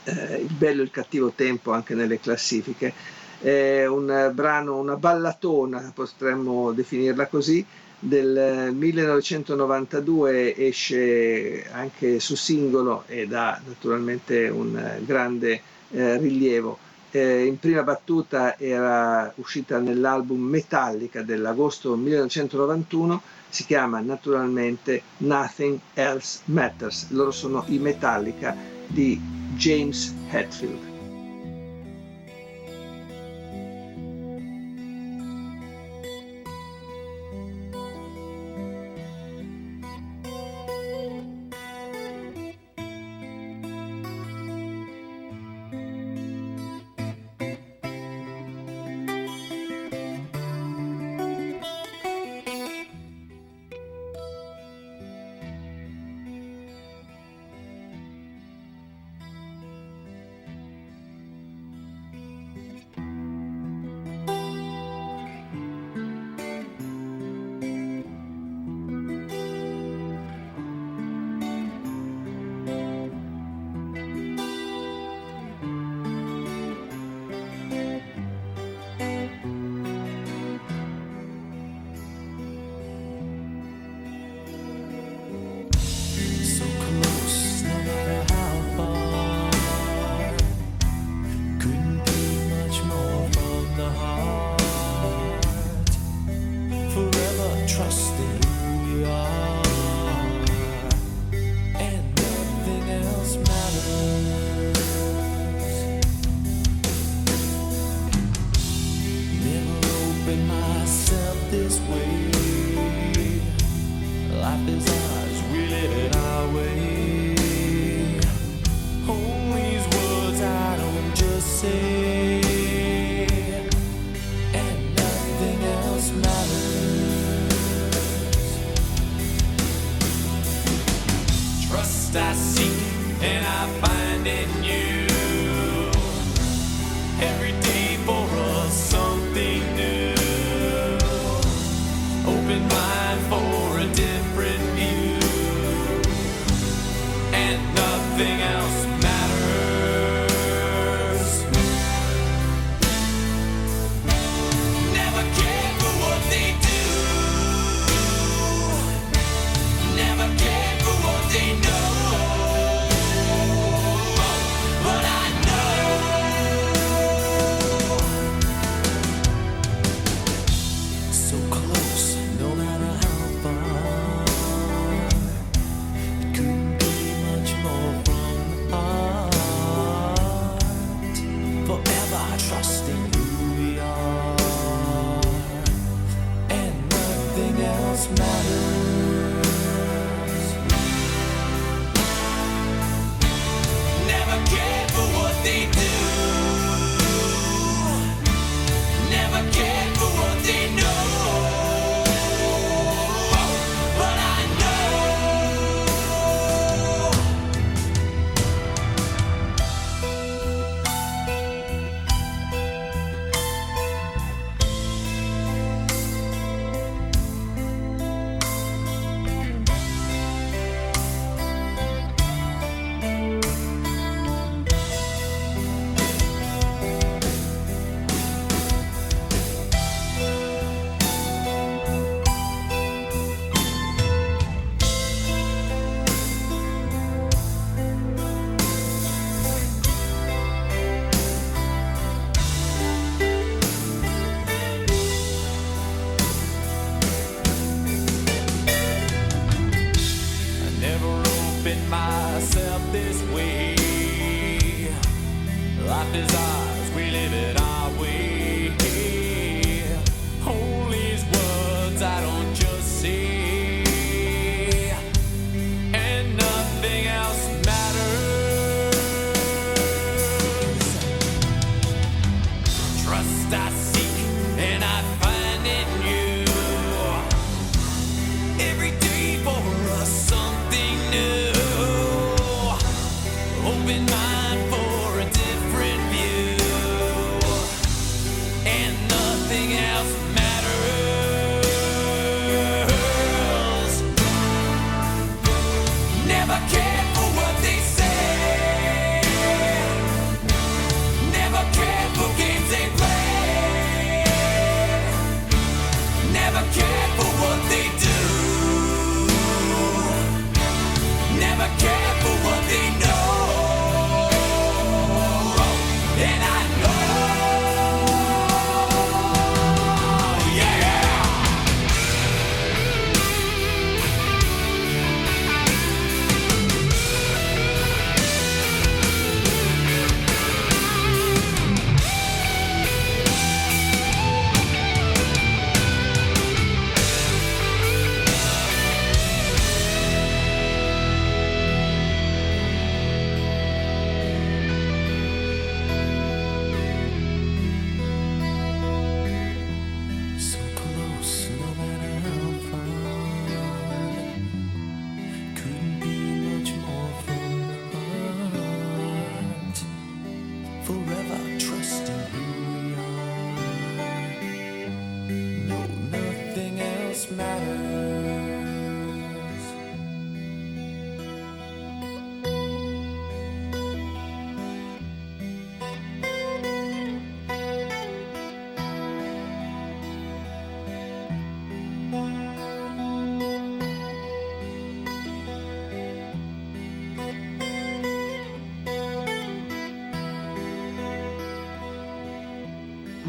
eh, 0.03 0.37
il 0.41 0.53
bello 0.53 0.81
e 0.81 0.85
il 0.85 0.91
cattivo 0.91 1.31
tempo 1.35 1.71
anche 1.71 1.93
nelle 1.95 2.19
classifiche. 2.19 2.93
È 3.39 3.85
un 3.85 4.31
brano, 4.33 4.77
una 4.77 4.95
ballatona, 4.95 5.91
potremmo 5.93 6.71
definirla 6.71 7.27
così, 7.27 7.65
del 7.99 8.37
eh, 8.37 8.71
1992 8.71 10.55
esce 10.55 11.65
anche 11.71 12.19
su 12.19 12.35
singolo 12.35 13.03
ed 13.07 13.33
ha 13.33 13.59
naturalmente 13.65 14.47
un 14.49 14.77
eh, 14.77 15.01
grande 15.05 15.61
eh, 15.91 16.17
rilievo 16.17 16.77
eh, 17.15 17.45
in 17.45 17.57
prima 17.59 17.81
battuta 17.81 18.57
era 18.57 19.31
uscita 19.37 19.79
nell'album 19.79 20.41
Metallica 20.41 21.21
dell'agosto 21.21 21.95
1991, 21.95 23.21
si 23.47 23.65
chiama 23.65 24.01
naturalmente 24.01 25.01
Nothing 25.17 25.79
Else 25.93 26.41
Matters, 26.45 27.11
loro 27.11 27.31
sono 27.31 27.63
i 27.67 27.77
Metallica 27.77 28.53
di 28.85 29.17
James 29.55 30.13
Hetfield. 30.29 30.94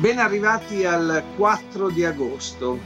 Ben 0.07 0.21
arrivati 0.21 0.85
al 0.85 1.21
4 1.35 1.89
di 1.89 2.05
agosto. 2.05 2.79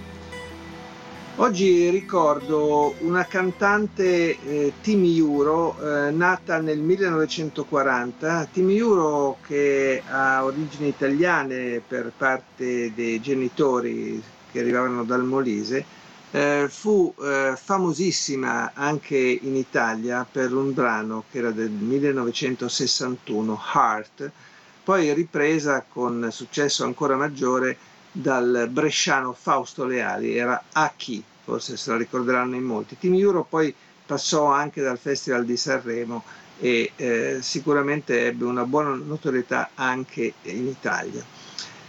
Oggi 1.37 1.91
ricordo 1.91 2.95
una 3.01 3.27
cantante 3.27 4.41
eh, 4.43 4.73
Tim 4.81 5.05
Euro, 5.05 5.77
eh, 6.07 6.13
nata 6.13 6.61
nel 6.61 6.79
1940. 6.79 8.49
Tim 8.51 8.71
Euro 8.71 9.37
che 9.47 10.03
ha 10.09 10.43
origini 10.43 10.89
italiane 10.89 11.83
per 11.87 12.11
parte 12.17 12.91
dei 12.95 13.21
genitori 13.21 14.23
che 14.51 14.61
arrivavano 14.61 15.05
dal 15.05 15.23
Molise, 15.23 15.85
eh, 16.31 16.69
fu 16.71 17.15
eh, 17.21 17.53
famosissima 17.55 18.73
anche 18.73 19.19
in 19.19 19.57
Italia 19.57 20.25
per 20.25 20.55
un 20.55 20.73
brano 20.73 21.25
che 21.31 21.37
era 21.37 21.51
del 21.51 21.69
1961, 21.69 23.61
Heart, 23.75 24.33
poi 24.83 25.12
ripresa 25.14 25.85
con 25.88 26.29
successo 26.31 26.85
ancora 26.85 27.16
maggiore 27.16 27.77
dal 28.12 28.69
bresciano 28.71 29.33
Fausto 29.33 29.85
Leali, 29.85 30.37
era 30.37 30.64
A 30.73 30.93
chi, 30.97 31.23
forse 31.45 31.77
se 31.77 31.90
la 31.90 31.97
ricorderanno 31.97 32.57
in 32.57 32.64
molti. 32.64 32.99
Tim 32.99 33.14
Euro 33.14 33.45
poi 33.49 33.75
passò 34.05 34.47
anche 34.47 34.83
dal 34.83 34.99
Festival 34.99 35.45
di 35.45 35.57
Sanremo 35.57 36.25
e 36.59 36.93
eh, 36.97 37.38
sicuramente 37.40 38.27
ebbe 38.27 38.45
una 38.45 38.64
buona 38.64 38.95
notorietà 38.95 39.71
anche 39.75 40.35
in 40.43 40.66
Italia. 40.66 41.25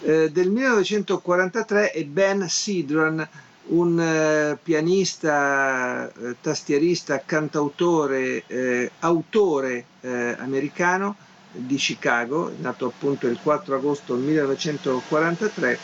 Eh, 0.01 0.32
del 0.32 0.49
1943 0.49 1.91
è 1.91 2.04
Ben 2.06 2.47
Sidran, 2.47 3.27
un 3.67 3.99
eh, 3.99 4.58
pianista, 4.62 6.12
eh, 6.12 6.36
tastierista, 6.41 7.21
cantautore, 7.25 8.43
eh, 8.47 8.91
autore 8.99 9.86
eh, 10.01 10.36
americano 10.39 11.15
di 11.51 11.75
Chicago, 11.75 12.53
nato 12.59 12.87
appunto 12.87 13.27
il 13.27 13.39
4 13.41 13.75
agosto 13.75 14.15
1943, 14.15 15.79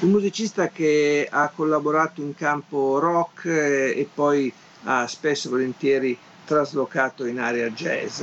un 0.00 0.10
musicista 0.10 0.68
che 0.68 1.28
ha 1.30 1.50
collaborato 1.54 2.20
in 2.20 2.34
campo 2.34 2.98
rock 2.98 3.46
eh, 3.46 3.98
e 3.98 4.08
poi 4.12 4.52
ha 4.84 5.06
spesso 5.06 5.48
e 5.48 5.50
volentieri 5.50 6.18
traslocato 6.44 7.26
in 7.26 7.38
area 7.38 7.68
jazz. 7.70 8.22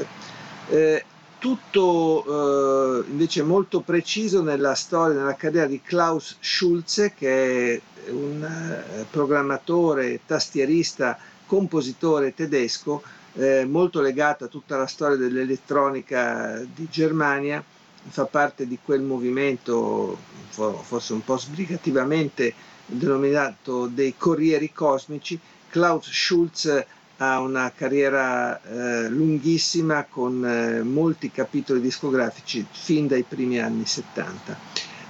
Eh, 0.69 1.03
tutto 1.37 3.03
eh, 3.03 3.09
invece 3.09 3.43
molto 3.43 3.81
preciso 3.81 4.41
nella 4.41 4.73
storia, 4.73 5.17
nella 5.17 5.35
carriera 5.35 5.67
di 5.67 5.81
Klaus 5.81 6.37
Schulze, 6.39 7.13
che 7.13 7.75
è 7.75 7.81
un 8.09 8.43
eh, 8.43 9.05
programmatore, 9.11 10.21
tastierista, 10.25 11.17
compositore 11.45 12.33
tedesco, 12.33 13.03
eh, 13.35 13.65
molto 13.65 14.01
legato 14.01 14.45
a 14.45 14.47
tutta 14.47 14.77
la 14.77 14.87
storia 14.87 15.17
dell'elettronica 15.17 16.63
di 16.73 16.87
Germania, 16.89 17.63
fa 18.07 18.25
parte 18.25 18.67
di 18.67 18.77
quel 18.83 19.01
movimento, 19.01 20.17
forse 20.49 21.13
un 21.13 21.23
po' 21.23 21.37
sbrigativamente 21.37 22.53
denominato 22.85 23.87
dei 23.87 24.15
Corrieri 24.17 24.71
Cosmici. 24.71 25.39
Klaus 25.69 26.09
Schulz 26.09 26.85
ha 27.17 27.39
una 27.39 27.71
carriera 27.75 28.61
eh, 28.61 29.09
lunghissima 29.09 30.05
con 30.05 30.45
eh, 30.45 30.83
molti 30.83 31.31
capitoli 31.31 31.81
discografici 31.81 32.65
fin 32.69 33.07
dai 33.07 33.23
primi 33.23 33.59
anni 33.59 33.85
70. 33.85 34.57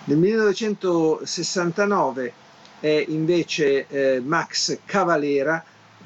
Nel 0.05 0.17
1969 0.17 2.33
è 2.79 3.05
invece 3.07 3.87
eh, 3.87 4.19
Max 4.19 4.79
Cavalera, 4.85 5.63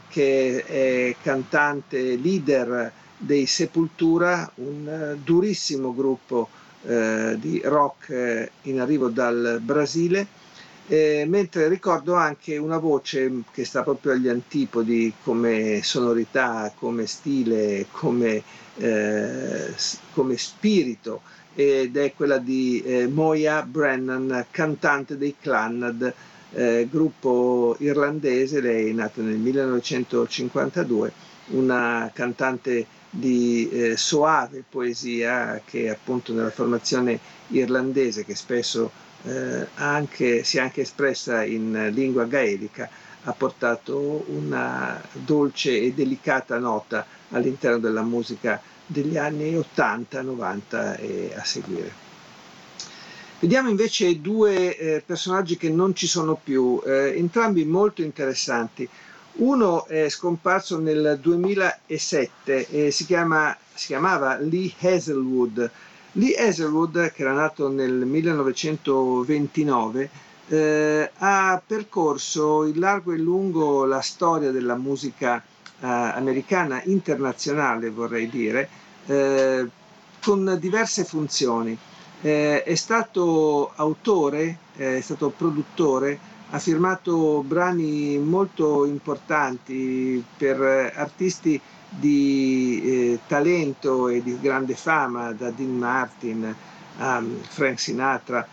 che 0.10 0.64
è 0.66 1.16
cantante 1.22 2.16
leader 2.16 2.92
dei 3.18 3.46
Sepultura, 3.46 4.50
un 4.56 4.88
eh, 4.88 5.18
durissimo 5.24 5.94
gruppo 5.94 6.50
eh, 6.86 7.36
di 7.40 7.62
rock 7.64 8.10
eh, 8.10 8.52
in 8.64 8.80
arrivo 8.80 9.10
dal 9.10 9.60
Brasile, 9.62 10.28
eh, 10.88 11.26
mentre 11.28 11.68
ricordo 11.68 12.16
anche 12.16 12.58
una 12.58 12.78
voce 12.78 13.44
che 13.52 13.64
sta 13.64 13.84
proprio 13.84 14.14
agli 14.14 14.28
antipodi 14.28 15.14
come 15.24 15.82
sonorità, 15.84 16.72
come 16.76 17.06
stile, 17.06 17.86
come, 17.92 18.42
eh, 18.78 19.74
come 20.14 20.38
spirito, 20.38 21.22
ed 21.54 21.98
è 21.98 22.14
quella 22.14 22.38
di 22.38 22.82
eh, 22.82 23.08
Moya 23.08 23.62
Brennan, 23.64 24.46
cantante 24.50 25.18
dei 25.18 25.36
Clannad, 25.40 26.14
eh, 26.54 26.88
gruppo 26.90 27.76
irlandese, 27.80 28.62
lei 28.62 28.90
è 28.90 28.94
nata 28.94 29.22
nel 29.22 29.38
1952, 29.38 31.12
una 31.48 32.10
cantante 32.14 32.86
di 33.10 33.70
eh, 33.70 33.98
soave 33.98 34.64
poesia 34.70 35.62
che 35.66 35.90
appunto 35.90 36.32
nella 36.34 36.52
formazione 36.52 37.20
irlandese 37.48 38.24
che 38.24 38.36
spesso 38.36 38.92
eh, 39.24 39.68
anche, 39.76 40.44
si 40.44 40.58
è 40.58 40.62
anche 40.62 40.82
espressa 40.82 41.44
in 41.44 41.90
lingua 41.92 42.26
gaelica 42.26 42.90
ha 43.24 43.34
portato 43.34 44.24
una 44.28 45.02
dolce 45.12 45.82
e 45.82 45.94
delicata 45.94 46.58
nota 46.58 47.06
all'interno 47.32 47.80
della 47.80 48.04
musica 48.04 48.62
degli 48.86 49.18
anni 49.18 49.56
80, 49.56 50.22
90 50.22 50.96
e 50.96 51.34
a 51.36 51.44
seguire. 51.44 52.09
Vediamo 53.42 53.70
invece 53.70 54.20
due 54.20 54.76
eh, 54.76 55.02
personaggi 55.06 55.56
che 55.56 55.70
non 55.70 55.96
ci 55.96 56.08
sono 56.08 56.38
più, 56.44 56.82
eh, 56.86 57.14
entrambi 57.16 57.64
molto 57.64 58.02
interessanti. 58.02 58.86
Uno 59.36 59.86
è 59.86 60.10
scomparso 60.10 60.78
nel 60.78 61.18
2007 61.22 62.68
e 62.68 62.92
si, 62.92 63.06
chiama, 63.06 63.56
si 63.74 63.88
chiamava 63.88 64.38
Lee 64.40 64.74
Hazelwood. 64.82 65.72
Lee 66.14 66.36
Hazelwood, 66.36 67.14
che 67.14 67.22
era 67.22 67.32
nato 67.32 67.70
nel 67.70 67.94
1929, 67.94 70.10
eh, 70.50 71.10
ha 71.16 71.62
percorso 71.66 72.66
in 72.66 72.78
largo 72.78 73.14
e 73.14 73.18
lungo 73.20 73.86
la 73.86 74.02
storia 74.02 74.52
della 74.52 74.76
musica 74.76 75.42
eh, 75.80 75.88
americana 75.88 76.82
internazionale, 76.84 77.90
vorrei 77.90 78.30
dire, 78.30 78.68
eh, 79.06 79.66
con 80.22 80.58
diverse 80.60 81.06
funzioni. 81.06 81.78
Eh, 82.22 82.64
è 82.64 82.76
stato 82.76 83.72
autore, 83.76 84.58
eh, 84.76 84.98
è 84.98 85.02
stato 85.02 85.30
produttore, 85.30 86.20
ha 86.50 86.60
firmato 86.60 87.42
brani 87.46 88.18
molto 88.18 88.86
importanti 88.86 90.24
per 90.38 90.60
artisti 90.96 91.60
di 91.90 92.82
eh, 92.84 93.20
talento 93.26 94.10
e 94.10 94.22
di 94.22 94.38
grande 94.40 94.76
fama, 94.76 95.32
da 95.32 95.50
Dean 95.52 95.78
Martin 95.78 96.56
a 96.98 97.24
Frank 97.48 97.80
Sinatra. 97.80 98.46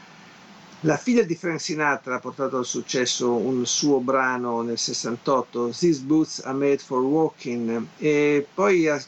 La 0.80 0.96
figlia 0.96 1.22
di 1.22 1.34
Frank 1.34 1.60
Sinatra 1.60 2.16
ha 2.16 2.20
portato 2.20 2.58
al 2.58 2.66
successo 2.66 3.32
un 3.32 3.66
suo 3.66 3.98
brano 3.98 4.62
nel 4.62 4.78
68, 4.78 5.70
These 5.76 6.02
Boots 6.02 6.40
Are 6.44 6.56
Made 6.56 6.78
for 6.78 7.00
Walking, 7.02 7.86
e 7.98 8.46
poi 8.54 8.86
ha 8.88 9.02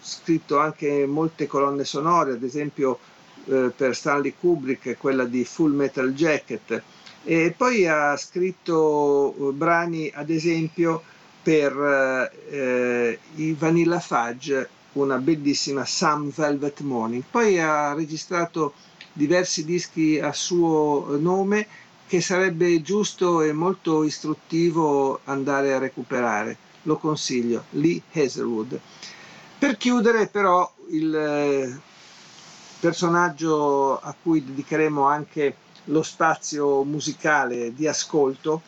scritto 0.00 0.58
anche 0.58 1.06
molte 1.06 1.46
colonne 1.46 1.84
sonore, 1.84 2.32
ad 2.32 2.42
esempio 2.42 2.98
eh, 3.46 3.72
per 3.74 3.94
Stanley 3.94 4.34
Kubrick, 4.38 4.96
quella 4.98 5.24
di 5.24 5.44
Full 5.44 5.74
Metal 5.74 6.12
Jacket, 6.12 6.82
e 7.24 7.54
poi 7.56 7.86
ha 7.86 8.16
scritto 8.16 9.34
eh, 9.34 9.52
brani, 9.52 10.10
ad 10.12 10.30
esempio, 10.30 11.02
per 11.42 12.30
eh, 12.50 13.18
i 13.36 13.52
Vanilla 13.58 14.00
Fudge, 14.00 14.68
una 14.92 15.16
bellissima 15.16 15.84
Some 15.84 16.30
Velvet 16.34 16.80
Morning. 16.80 17.22
Poi 17.28 17.58
ha 17.58 17.92
registrato 17.94 18.74
diversi 19.12 19.64
dischi 19.64 20.20
a 20.20 20.32
suo 20.32 21.16
nome 21.18 21.66
che 22.06 22.20
sarebbe 22.20 22.82
giusto 22.82 23.42
e 23.42 23.52
molto 23.52 24.04
istruttivo 24.04 25.20
andare 25.24 25.72
a 25.72 25.78
recuperare. 25.78 26.56
Lo 26.82 26.96
consiglio, 26.96 27.64
Lee 27.70 28.02
Hazelwood. 28.12 28.78
Per 29.58 29.76
chiudere 29.76 30.26
però 30.26 30.70
il 30.90 31.14
eh, 31.14 31.80
personaggio 32.82 34.00
a 34.00 34.12
cui 34.20 34.44
dedicheremo 34.44 35.04
anche 35.04 35.54
lo 35.84 36.02
spazio 36.02 36.82
musicale 36.82 37.72
di 37.72 37.86
ascolto, 37.86 38.60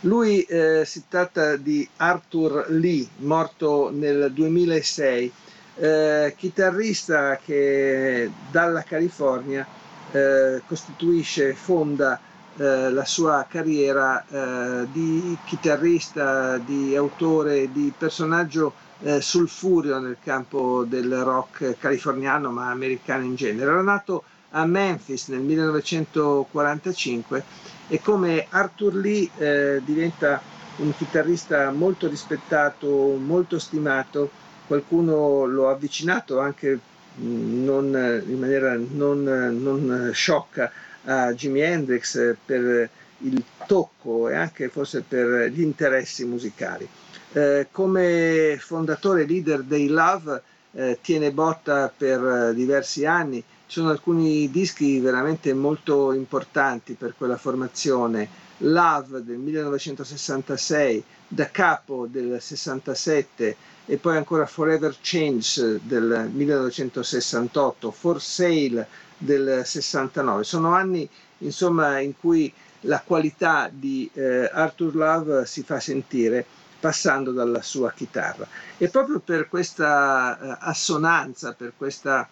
lui 0.00 0.42
eh, 0.42 0.84
si 0.84 1.04
tratta 1.08 1.56
di 1.56 1.88
Arthur 1.96 2.66
Lee, 2.68 3.08
morto 3.20 3.90
nel 3.90 4.30
2006 4.30 5.32
eh, 5.76 6.34
chitarrista 6.36 7.38
che 7.42 8.30
dalla 8.50 8.82
California 8.82 9.66
eh, 10.12 10.60
costituisce, 10.66 11.54
fonda 11.54 12.20
eh, 12.58 12.90
la 12.90 13.04
sua 13.06 13.46
carriera 13.48 14.22
eh, 14.28 14.86
di 14.92 15.34
chitarrista, 15.46 16.58
di 16.58 16.94
autore, 16.94 17.72
di 17.72 17.90
personaggio 17.96 18.74
eh, 19.02 19.20
sulfurio 19.20 19.98
nel 19.98 20.16
campo 20.22 20.84
del 20.84 21.22
rock 21.22 21.76
californiano 21.78 22.50
ma 22.50 22.70
americano 22.70 23.24
in 23.24 23.34
genere. 23.34 23.70
Era 23.70 23.82
nato 23.82 24.22
a 24.50 24.64
Memphis 24.64 25.28
nel 25.28 25.40
1945 25.40 27.44
e 27.88 28.00
come 28.00 28.46
Arthur 28.48 28.94
Lee 28.94 29.28
eh, 29.36 29.82
diventa 29.84 30.40
un 30.76 30.94
chitarrista 30.96 31.70
molto 31.70 32.08
rispettato, 32.08 32.88
molto 33.16 33.58
stimato 33.58 34.30
qualcuno 34.66 35.44
lo 35.46 35.68
ha 35.68 35.72
avvicinato 35.72 36.40
anche 36.40 36.78
mm, 37.20 37.64
non, 37.64 38.22
in 38.26 38.38
maniera 38.38 38.76
non, 38.76 39.22
non 39.22 40.10
sciocca 40.12 40.70
a 41.04 41.32
Jimi 41.32 41.60
Hendrix 41.60 42.34
per 42.44 42.88
il 43.22 43.42
tocco 43.66 44.28
e 44.28 44.36
anche 44.36 44.68
forse 44.68 45.02
per 45.06 45.50
gli 45.50 45.62
interessi 45.62 46.24
musicali. 46.24 46.88
Eh, 47.32 47.68
come 47.70 48.56
fondatore 48.58 49.26
leader 49.26 49.62
dei 49.62 49.88
Love 49.88 50.42
eh, 50.72 50.98
tiene 51.02 51.30
botta 51.30 51.92
per 51.94 52.54
diversi 52.54 53.04
anni, 53.04 53.44
ci 53.66 53.80
sono 53.80 53.90
alcuni 53.90 54.50
dischi 54.50 54.98
veramente 54.98 55.52
molto 55.52 56.12
importanti 56.12 56.94
per 56.94 57.14
quella 57.16 57.36
formazione. 57.36 58.46
Love 58.62 59.22
del 59.24 59.36
1966, 59.36 61.04
Da 61.28 61.50
Capo 61.50 62.06
del 62.10 62.38
67 62.40 63.56
e 63.84 63.96
poi 63.98 64.16
ancora 64.16 64.46
Forever 64.46 64.96
Change 65.00 65.80
del 65.82 66.30
1968, 66.32 67.90
For 67.90 68.22
Sale 68.22 68.86
del 69.18 69.62
69. 69.64 70.44
Sono 70.44 70.72
anni 70.72 71.08
insomma 71.38 71.98
in 72.00 72.16
cui 72.18 72.52
la 72.82 73.02
qualità 73.04 73.70
di 73.72 74.08
eh, 74.14 74.48
Arthur 74.52 74.94
Love 74.94 75.46
si 75.46 75.62
fa 75.62 75.78
sentire 75.78 76.46
passando 76.80 77.32
dalla 77.32 77.62
sua 77.62 77.92
chitarra. 77.92 78.46
E 78.76 78.88
proprio 78.88 79.20
per 79.20 79.48
questa 79.48 80.38
eh, 80.38 80.56
assonanza, 80.60 81.52
per 81.52 81.72
questa 81.76 82.28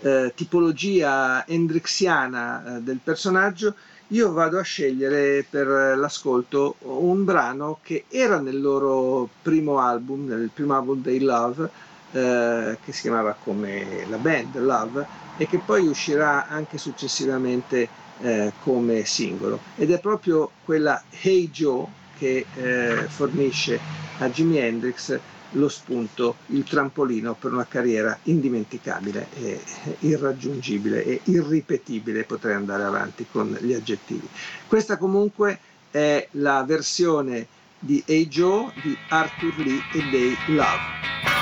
eh, 0.00 0.32
tipologia 0.34 1.46
hendrixiana 1.46 2.76
eh, 2.76 2.80
del 2.80 3.00
personaggio, 3.02 3.74
io 4.08 4.32
vado 4.32 4.58
a 4.58 4.62
scegliere 4.62 5.44
per 5.48 5.66
l'ascolto 5.66 6.76
un 6.80 7.24
brano 7.24 7.80
che 7.82 8.04
era 8.08 8.38
nel 8.38 8.58
loro 8.58 9.28
primo 9.42 9.80
album, 9.80 10.26
nel 10.26 10.50
primo 10.52 10.74
album 10.74 11.02
dei 11.02 11.20
Love, 11.20 11.70
eh, 12.12 12.78
che 12.82 12.92
si 12.92 13.02
chiamava 13.02 13.36
come 13.44 14.06
la 14.08 14.16
band 14.16 14.56
Love, 14.56 15.06
e 15.36 15.46
che 15.46 15.58
poi 15.58 15.86
uscirà 15.86 16.48
anche 16.48 16.78
successivamente 16.78 17.86
eh, 18.20 18.52
come 18.62 19.04
singolo. 19.04 19.60
Ed 19.76 19.90
è 19.90 20.00
proprio 20.00 20.50
quella 20.64 21.02
Hey 21.20 21.50
Joe 21.50 21.97
che 22.18 22.44
eh, 22.54 23.06
fornisce 23.08 23.78
a 24.18 24.28
Jimi 24.28 24.58
Hendrix 24.58 25.18
lo 25.52 25.68
spunto, 25.68 26.36
il 26.48 26.64
trampolino 26.64 27.34
per 27.34 27.52
una 27.52 27.66
carriera 27.66 28.18
indimenticabile 28.24 29.28
e 29.34 29.60
irraggiungibile 30.00 31.04
e 31.04 31.20
irripetibile, 31.24 32.24
potrei 32.24 32.54
andare 32.54 32.84
avanti 32.84 33.26
con 33.30 33.56
gli 33.60 33.72
aggettivi. 33.72 34.28
Questa 34.66 34.98
comunque 34.98 35.58
è 35.90 36.28
la 36.32 36.64
versione 36.64 37.46
di 37.78 38.02
Hey 38.04 38.28
Joe 38.28 38.72
di 38.82 38.96
Arthur 39.08 39.56
Lee 39.58 39.80
e 39.94 40.10
dei 40.10 40.36
Love. 40.48 41.37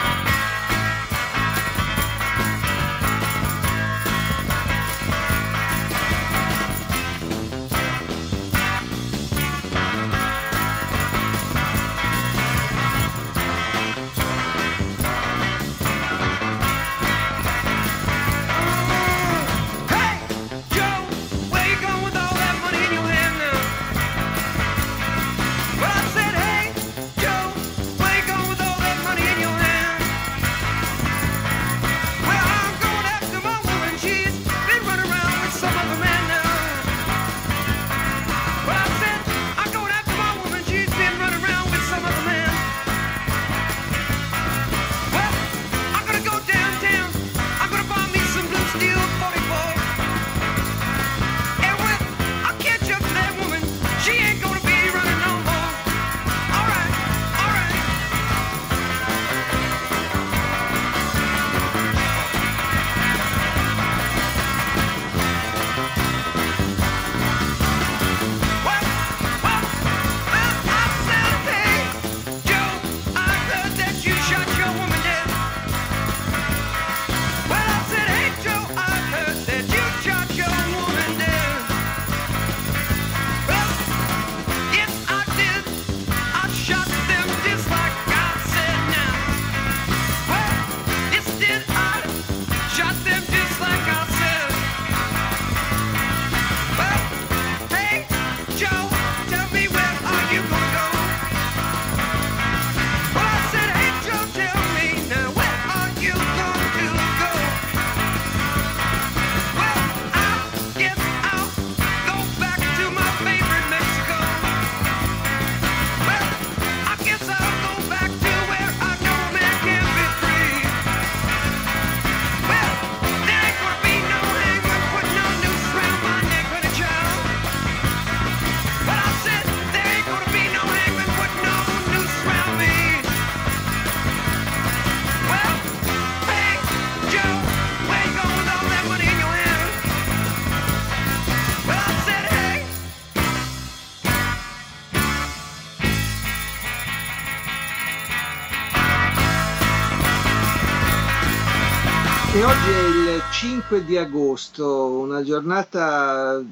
5 153.77 153.85
di 153.85 153.99
agosto, 153.99 154.87
una 154.87 155.23
giornata 155.23 156.43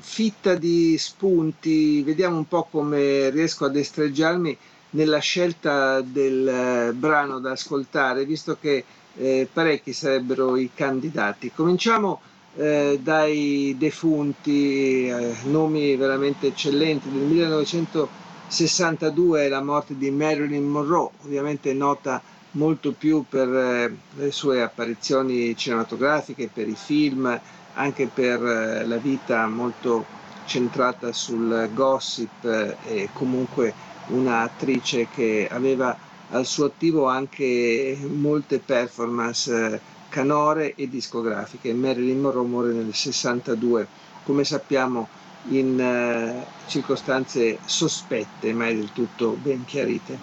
fitta 0.00 0.56
di 0.56 0.98
spunti, 0.98 2.02
vediamo 2.02 2.38
un 2.38 2.48
po' 2.48 2.66
come 2.68 3.30
riesco 3.30 3.66
a 3.66 3.68
destreggiarmi 3.68 4.58
nella 4.90 5.20
scelta 5.20 6.00
del 6.00 6.48
eh, 6.48 6.92
brano 6.92 7.38
da 7.38 7.52
ascoltare, 7.52 8.24
visto 8.24 8.56
che 8.60 8.84
eh, 9.14 9.46
parecchi 9.52 9.92
sarebbero 9.92 10.56
i 10.56 10.70
candidati. 10.74 11.52
Cominciamo 11.54 12.20
eh, 12.56 12.98
dai 13.00 13.76
defunti, 13.78 15.06
eh, 15.06 15.36
nomi 15.44 15.94
veramente 15.94 16.48
eccellenti, 16.48 17.08
del 17.10 17.22
1962 17.22 19.48
la 19.48 19.62
morte 19.62 19.96
di 19.96 20.10
Marilyn 20.10 20.66
Monroe, 20.66 21.10
ovviamente 21.24 21.72
nota 21.74 22.20
molto 22.52 22.92
più 22.92 23.24
per 23.28 23.48
eh, 23.48 23.96
le 24.16 24.30
sue 24.30 24.62
apparizioni 24.62 25.56
cinematografiche, 25.56 26.50
per 26.52 26.68
i 26.68 26.74
film, 26.74 27.40
anche 27.74 28.06
per 28.12 28.42
eh, 28.44 28.86
la 28.86 28.96
vita 28.96 29.46
molto 29.46 30.04
centrata 30.44 31.12
sul 31.12 31.70
gossip 31.72 32.44
eh, 32.44 32.76
e 32.86 33.08
comunque 33.12 33.72
un'attrice 34.08 35.08
che 35.08 35.48
aveva 35.50 35.96
al 36.30 36.44
suo 36.46 36.66
attivo 36.66 37.06
anche 37.08 37.98
molte 38.08 38.58
performance 38.58 39.80
canore 40.08 40.74
e 40.74 40.88
discografiche. 40.88 41.72
Marilyn 41.72 42.20
Monroe 42.20 42.46
muore 42.46 42.72
nel 42.72 42.92
62, 42.92 43.86
come 44.24 44.44
sappiamo 44.44 45.08
in 45.48 46.44
circostanze 46.66 47.58
sospette, 47.64 48.52
mai 48.52 48.76
del 48.76 48.92
tutto 48.92 49.36
ben 49.40 49.64
chiarite. 49.64 50.18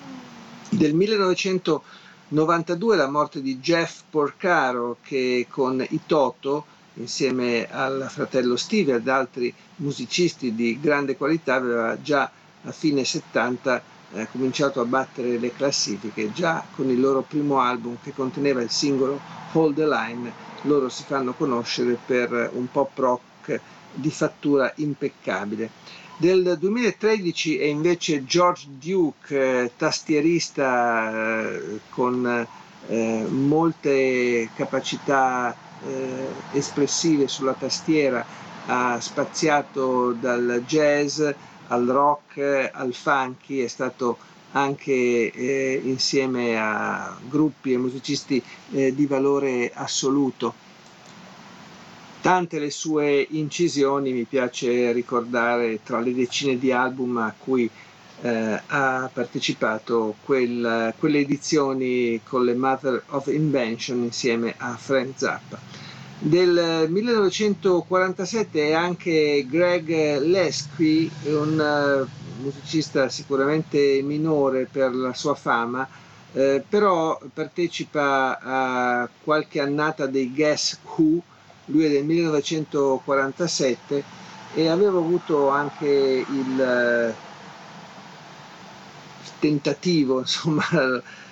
Del 0.69 0.93
1992 2.32 2.95
la 2.95 3.09
morte 3.09 3.41
di 3.41 3.57
Jeff 3.57 4.01
Porcaro 4.07 4.97
che 5.01 5.47
con 5.49 5.84
i 5.89 6.01
Toto, 6.05 6.63
insieme 6.95 7.67
al 7.67 8.05
fratello 8.07 8.55
Steve 8.55 8.91
e 8.91 8.95
ad 8.95 9.07
altri 9.07 9.51
musicisti 9.77 10.53
di 10.53 10.80
grande 10.80 11.17
qualità, 11.17 11.55
aveva 11.55 11.99
già 11.99 12.30
a 12.65 12.71
fine 12.71 13.03
70 13.03 13.82
eh, 14.11 14.27
cominciato 14.32 14.80
a 14.80 14.86
battere 14.86 15.39
le 15.39 15.51
classifiche 15.53 16.32
già 16.32 16.63
con 16.75 16.89
il 16.91 16.99
loro 16.99 17.21
primo 17.21 17.61
album 17.61 17.97
che 18.01 18.13
conteneva 18.13 18.61
il 18.61 18.69
singolo 18.69 19.19
Hold 19.53 19.75
the 19.75 19.88
Line 19.88 20.32
loro 20.63 20.89
si 20.89 21.03
fanno 21.03 21.34
conoscere 21.34 21.97
per 22.05 22.51
un 22.53 22.69
pop 22.69 22.97
rock 22.97 23.59
di 23.93 24.11
fattura 24.11 24.71
impeccabile 24.75 25.69
del 26.20 26.57
2013 26.59 27.59
è 27.59 27.63
invece 27.63 28.26
George 28.26 28.65
Duke 28.78 29.63
eh, 29.63 29.72
tastierista 29.78 31.47
eh, 31.49 31.80
con 31.89 32.45
eh, 32.88 33.26
molte 33.30 34.49
capacità 34.53 35.55
espressive 36.51 37.30
sulla 37.30 37.53
tastiera 37.53 38.26
ha 38.65 38.99
spaziato 38.99 40.11
dal 40.11 40.61
jazz 40.67 41.22
al 41.67 41.86
rock, 41.86 42.70
al 42.74 42.93
funky, 42.93 43.59
è 43.59 43.67
stato 43.70 44.17
anche 44.51 44.91
insieme 45.82 46.59
a 46.59 47.15
gruppi 47.30 47.72
e 47.72 47.78
musicisti 47.78 48.43
di 48.67 49.05
valore 49.05 49.72
assoluto. 49.74 50.53
Tante 52.22 52.59
le 52.59 52.70
sue 52.70 53.26
incisioni, 53.32 54.11
mi 54.11 54.26
piace 54.26 54.91
ricordare 54.91 55.80
tra 55.84 55.99
le 56.01 56.13
decine 56.13 56.57
di 56.57 56.72
album 56.72 57.17
a 57.17 57.34
cui 57.38 57.70
eh, 58.22 58.61
ha 58.67 59.09
partecipato 59.11 60.15
quel, 60.24 60.93
quelle 60.99 61.20
edizioni 61.20 62.20
con 62.24 62.43
le 62.43 62.55
Mother 62.55 63.03
of 63.09 63.28
Invention 63.28 64.03
insieme 64.03 64.53
a 64.57 64.76
Frank 64.76 65.13
Zappa. 65.15 65.59
Del 66.22 66.88
1947 66.89 68.67
è 68.67 68.74
anche 68.74 69.45
Greg 69.49 70.20
Lesky, 70.20 71.09
un 71.28 71.57
uh, 71.57 72.43
musicista 72.43 73.07
sicuramente 73.07 74.01
minore 74.03 74.67
per 74.70 74.93
la 74.93 75.13
sua 75.13 75.36
fama, 75.36 75.88
eh, 76.34 76.61
però 76.67 77.17
partecipa 77.34 78.38
a 78.38 79.09
qualche 79.24 79.61
annata 79.61 80.07
dei 80.07 80.34
Guess 80.34 80.80
Who, 80.84 81.22
lui 81.72 81.86
è 81.86 81.89
del 81.89 82.03
1947 82.05 84.03
e 84.53 84.67
avevo 84.67 84.99
avuto 84.99 85.49
anche 85.49 86.26
il 86.28 87.13
uh, 87.13 87.13
tentativo, 89.39 90.20
insomma, 90.26 90.63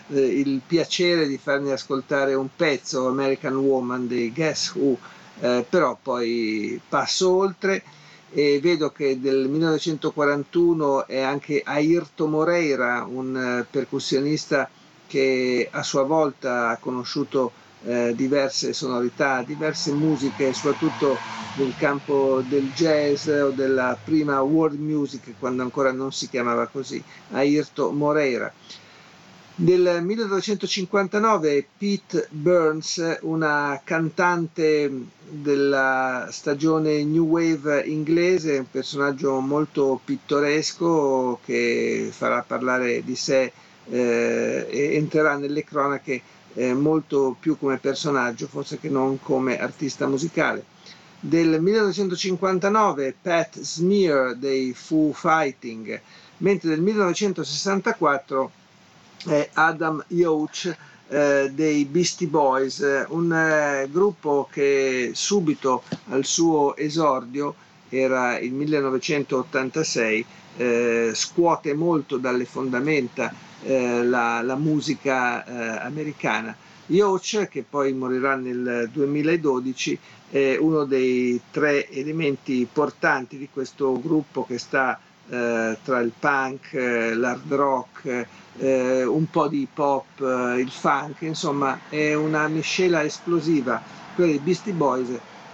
eh, 0.10 0.20
il 0.20 0.62
piacere 0.66 1.28
di 1.28 1.38
farmi 1.38 1.72
ascoltare 1.72 2.34
un 2.34 2.48
pezzo 2.56 3.08
American 3.08 3.56
Woman 3.56 4.08
di 4.08 4.32
Guess 4.32 4.74
Who, 4.76 4.98
eh, 5.40 5.66
però 5.68 5.98
poi 6.02 6.80
passo 6.88 7.34
oltre 7.34 7.84
e 8.32 8.60
vedo 8.60 8.92
che 8.92 9.20
del 9.20 9.48
1941 9.48 11.08
è 11.08 11.22
anche 11.22 11.62
Ayrto 11.64 12.28
Moreira, 12.28 13.06
un 13.10 13.36
eh, 13.36 13.66
percussionista 13.70 14.70
che 15.08 15.70
a 15.72 15.82
sua 15.84 16.04
volta 16.04 16.70
ha 16.70 16.78
conosciuto 16.78 17.52
eh, 17.88 18.14
diverse 18.16 18.74
sonorità, 18.74 19.42
diverse 19.44 19.94
musiche, 19.94 20.52
soprattutto 20.54 21.18
nel 21.58 21.74
campo 21.78 22.44
del 22.48 22.70
jazz 22.74 23.28
o 23.28 23.50
della 23.50 23.98
prima 24.04 24.42
world 24.42 24.78
music, 24.78 25.36
quando 25.40 25.64
ancora 25.64 25.92
non 25.94 26.12
si 26.12 26.28
chiamava 26.30 26.68
così, 26.68 27.02
Ayrto 27.32 27.92
Moreira. 27.92 28.52
Nel 29.60 30.04
1959 30.04 31.66
Pete 31.78 32.28
Burns, 32.30 33.18
una 33.22 33.82
cantante 33.84 34.92
della 35.30 36.28
stagione 36.30 37.04
New 37.04 37.26
Wave 37.26 37.84
inglese, 37.86 38.60
un 38.60 38.70
personaggio 38.70 39.40
molto 39.40 40.00
pittoresco 40.04 41.40
che 41.44 42.10
farà 42.12 42.44
parlare 42.44 43.02
di 43.04 43.16
sé 43.16 43.52
eh, 43.90 44.68
e 44.70 44.96
entrerà 44.96 45.38
nelle 45.38 45.64
cronache 45.64 46.22
eh, 46.58 46.74
molto 46.74 47.36
più 47.40 47.56
come 47.58 47.78
personaggio, 47.78 48.48
forse 48.48 48.80
che 48.80 48.90
non 48.90 49.20
come 49.22 49.60
artista 49.60 50.08
musicale. 50.08 50.66
Del 51.20 51.62
1959 51.62 53.16
Pat 53.22 53.60
Smear 53.60 54.36
dei 54.36 54.74
Foo 54.74 55.14
Fighting, 55.14 56.02
mentre 56.38 56.70
del 56.70 56.82
1964 56.82 58.52
eh, 59.28 59.50
Adam 59.54 60.04
Yoach 60.08 60.76
eh, 61.10 61.52
dei 61.54 61.86
Beastie 61.86 62.28
Boys, 62.28 62.84
un 63.10 63.32
eh, 63.32 63.88
gruppo 63.92 64.50
che 64.52 65.12
subito 65.14 65.84
al 66.10 66.26
suo 66.26 66.76
esordio, 66.76 67.54
era 67.90 68.38
il 68.40 68.52
1986, 68.54 70.26
eh, 70.58 71.12
scuote 71.14 71.74
molto 71.74 72.18
dalle 72.18 72.46
fondamenta 72.46 73.34
eh, 73.64 74.04
la, 74.04 74.42
la, 74.42 74.56
musica 74.56 75.46
eh, 75.46 75.86
americana. 75.86 76.56
Yoach, 76.88 77.48
che 77.50 77.64
poi 77.70 77.94
morirà 77.94 78.36
nel 78.36 78.90
2012, 78.92 80.00
è 80.30 80.58
uno 80.60 80.84
dei 80.84 81.40
tre 81.52 81.90
elementi 81.90 82.68
portanti 82.72 83.38
di 83.38 83.50
questo 83.52 84.00
gruppo 84.02 84.46
che 84.46 84.58
sta 84.58 85.00
eh, 85.30 85.78
tra 85.84 86.00
il 86.00 86.12
punk, 86.18 86.74
eh, 86.74 87.14
l'hard 87.14 87.54
rock, 87.54 88.28
eh, 88.58 89.04
un 89.04 89.30
po' 89.30 89.48
di 89.48 89.62
hip 89.62 89.78
hop, 89.78 90.20
il 90.58 90.70
funk, 90.72 91.22
insomma 91.22 91.80
è 91.90 92.14
una 92.14 92.48
miscela 92.48 93.04
esplosiva, 93.04 93.82
quella 94.16 94.32
dei 94.32 94.40
Beastie 94.40 94.74
Boys 94.74 95.10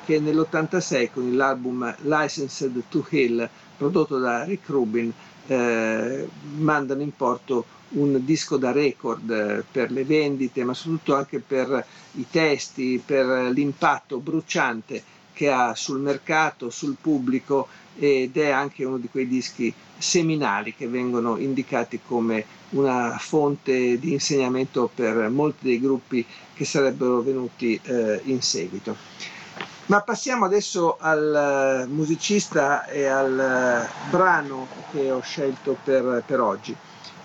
che 0.06 0.20
nell'86 0.20 1.10
con 1.14 1.36
l'album 1.36 1.96
Licensed 2.02 2.84
to 2.90 3.06
Hill 3.10 3.48
prodotto 3.84 4.18
da 4.18 4.44
Rick 4.44 4.70
Rubin 4.70 5.12
eh, 5.48 6.28
mandano 6.58 7.02
in 7.02 7.14
porto 7.16 7.66
un 7.90 8.24
disco 8.24 8.58
da 8.58 8.72
record 8.72 9.30
eh, 9.30 9.64
per 9.70 9.92
le 9.92 10.04
vendite 10.06 10.64
ma 10.64 10.74
soprattutto 10.74 11.16
anche 11.16 11.40
per 11.40 11.86
i 12.14 12.26
testi, 12.30 13.02
per 13.04 13.50
l'impatto 13.52 14.20
bruciante 14.20 15.04
che 15.34 15.52
ha 15.52 15.76
sul 15.76 16.00
mercato, 16.00 16.70
sul 16.70 16.96
pubblico 17.00 17.68
ed 17.98 18.38
è 18.38 18.50
anche 18.50 18.86
uno 18.86 18.98
di 18.98 19.10
quei 19.10 19.28
dischi 19.28 19.74
seminali 19.98 20.74
che 20.76 20.88
vengono 20.88 21.38
indicati 21.38 22.00
come 22.06 22.46
una 22.72 23.18
fonte 23.20 24.00
di 24.00 24.14
insegnamento 24.14 24.90
per 24.94 25.30
molti 25.30 25.66
dei 25.68 25.80
gruppi 25.80 26.26
che 26.54 26.66
sarebbero 26.66 27.22
venuti 27.22 27.80
eh, 27.84 28.22
in 28.26 28.42
seguito. 28.42 28.96
Ma 29.88 30.02
passiamo 30.02 30.46
adesso 30.46 30.96
al 30.98 31.86
musicista 31.90 32.86
e 32.88 33.06
al 33.06 33.86
brano 34.10 34.68
che 34.92 35.12
ho 35.12 35.20
scelto 35.22 35.76
per, 35.84 36.24
per 36.26 36.40
oggi. 36.40 36.74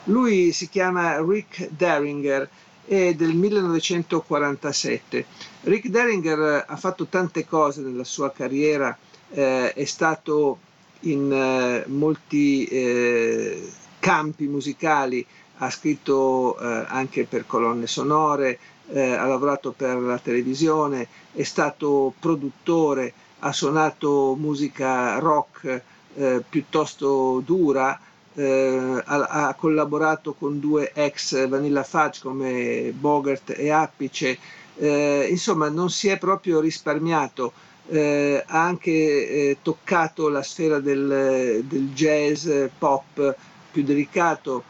Lui 0.04 0.50
si 0.52 0.68
chiama 0.68 1.20
Rick 1.20 1.68
Derringer 1.70 2.48
è 2.84 3.14
del 3.14 3.34
1947. 3.34 5.24
Rick 5.62 5.88
Derringer 5.88 6.64
ha 6.66 6.76
fatto 6.76 7.06
tante 7.06 7.46
cose 7.46 7.82
nella 7.82 8.04
sua 8.04 8.32
carriera, 8.32 8.96
eh, 9.30 9.72
è 9.74 9.84
stato 9.84 10.58
in 11.00 11.30
eh, 11.32 11.84
molti 11.88 12.64
eh, 12.64 13.70
campi 14.00 14.46
musicali, 14.46 15.24
ha 15.58 15.70
scritto 15.70 16.58
eh, 16.58 16.84
anche 16.88 17.24
per 17.24 17.46
colonne 17.46 17.86
sonore, 17.86 18.58
eh, 18.90 19.12
ha 19.12 19.26
lavorato 19.26 19.72
per 19.72 19.96
la 19.98 20.18
televisione, 20.18 21.06
è 21.32 21.42
stato 21.42 22.12
produttore, 22.18 23.12
ha 23.40 23.52
suonato 23.52 24.34
musica 24.38 25.18
rock 25.18 25.82
eh, 26.14 26.42
piuttosto 26.48 27.42
dura, 27.44 27.98
eh, 28.34 29.02
ha, 29.04 29.26
ha, 29.26 29.54
collaborato 29.54 30.32
con 30.34 30.58
due 30.60 30.92
ex 30.94 31.48
Vanilla 31.48 31.82
Fudge 31.82 32.20
come 32.22 32.92
Bogart 32.96 33.54
e 33.56 33.70
Appice, 33.70 34.38
eh, 34.76 35.26
insomma 35.30 35.68
non 35.68 35.90
si 35.90 36.08
è 36.08 36.18
proprio 36.18 36.60
risparmiato, 36.60 37.52
eh, 37.88 38.42
ha 38.46 38.64
anche 38.64 38.90
eh, 38.90 39.58
toccato 39.62 40.28
la 40.28 40.42
sfera 40.42 40.78
del, 40.78 41.64
del 41.64 41.92
jazz 41.92 42.48
pop 42.78 43.34
più 43.70 43.82
delicato, 43.82 44.64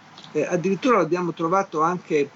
addirittura 0.47 0.99
l'abbiamo 0.99 1.33
trovato 1.33 1.81
anche 1.81 2.29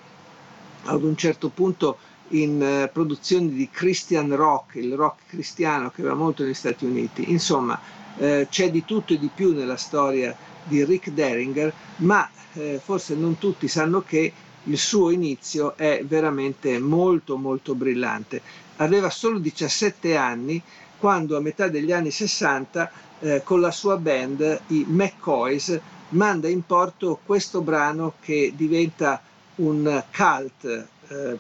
ad 0.85 1.03
un 1.03 1.17
certo 1.17 1.49
punto 1.49 1.99
in 2.29 2.63
eh, 2.63 2.89
produzioni 2.89 3.51
di 3.51 3.69
Christian 3.71 4.35
rock, 4.35 4.77
il 4.77 4.95
rock 4.95 5.27
cristiano 5.29 5.91
che 5.91 6.03
va 6.03 6.15
molto 6.15 6.43
negli 6.43 6.55
Stati 6.55 6.85
Uniti. 6.85 7.31
Insomma, 7.31 7.79
eh, 8.19 8.47
c'è 8.51 8.71
di 8.71 8.85
tutto 8.85 9.13
e 9.13 9.19
di 9.19 9.31
più 9.33 9.53
nella 9.55 9.77
storia 9.77 10.35
di 10.65 10.85
Rick 10.85 11.11
Derringer, 11.11 11.73
ma 11.97 12.29
eh, 12.55 12.81
forse 12.83 13.15
non 13.15 13.39
tutti 13.39 13.69
sanno 13.69 14.03
che 14.03 14.33
il 14.65 14.79
suo 14.79 15.11
inizio 15.11 15.77
è 15.77 16.05
veramente 16.07 16.79
molto 16.79 17.37
molto 17.37 17.75
brillante. 17.75 18.41
Aveva 18.77 19.11
solo 19.11 19.39
17 19.39 20.17
anni 20.17 20.63
quando 20.99 21.37
a 21.37 21.41
metà 21.41 21.69
degli 21.69 21.93
anni 21.93 22.11
60 22.11 22.91
eh, 23.21 23.43
con 23.45 23.61
la 23.61 23.71
sua 23.71 23.97
band, 23.97 24.61
i 24.69 24.85
McCoys, 24.89 25.79
manda 26.11 26.49
in 26.49 26.65
porto 26.65 27.19
questo 27.25 27.61
brano 27.61 28.15
che 28.21 28.53
diventa 28.55 29.21
un 29.57 30.03
cult 30.15 30.87
eh, 31.09 31.39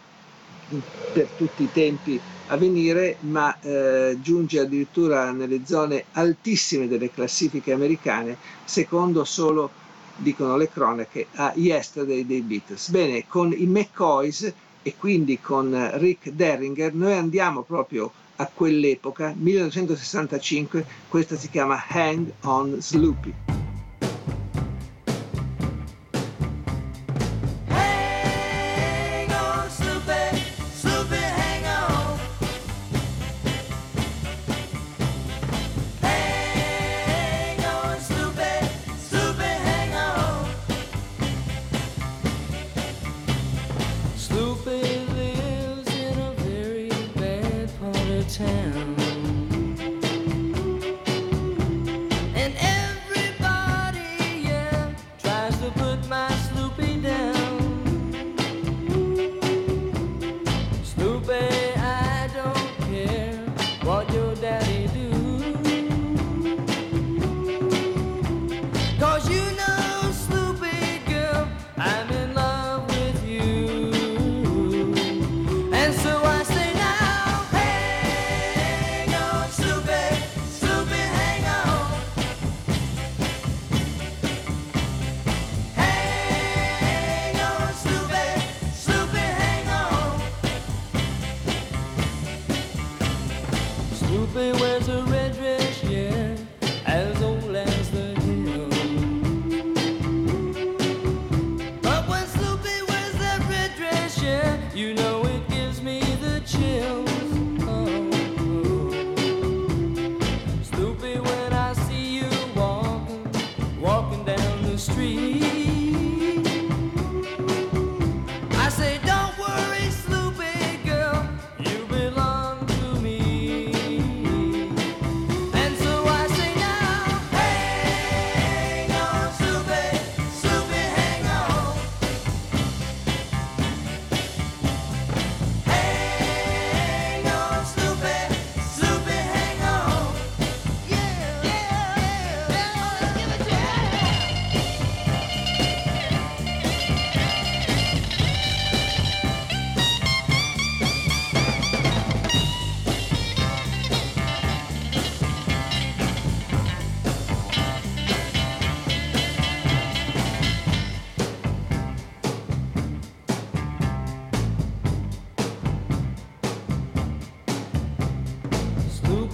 per 1.13 1.29
tutti 1.37 1.65
i 1.65 1.73
tempi 1.73 2.21
a 2.49 2.57
venire, 2.57 3.17
ma 3.21 3.59
eh, 3.61 4.19
giunge 4.21 4.61
addirittura 4.61 5.31
nelle 5.31 5.63
zone 5.65 6.05
altissime 6.13 6.89
delle 6.89 7.11
classifiche 7.11 7.73
americane, 7.73 8.37
secondo 8.65 9.25
solo, 9.25 9.71
dicono 10.17 10.57
le 10.57 10.69
cronache, 10.69 11.27
a 11.35 11.53
Yesterday 11.55 12.27
dei 12.27 12.43
Beatles. 12.43 12.91
Bene, 12.91 13.27
con 13.27 13.53
i 13.53 13.67
McCoys 13.67 14.53
e 14.83 14.95
quindi 14.99 15.41
con 15.41 15.91
Rick 15.95 16.31
Derringer 16.31 16.93
noi 16.95 17.15
andiamo 17.15 17.63
proprio 17.63 18.11
a 18.37 18.51
quell'epoca, 18.53 19.33
1965, 19.37 20.85
questa 21.09 21.37
si 21.37 21.49
chiama 21.49 21.83
Hang 21.89 22.33
on 22.41 22.77
Sloopy. 22.81 23.62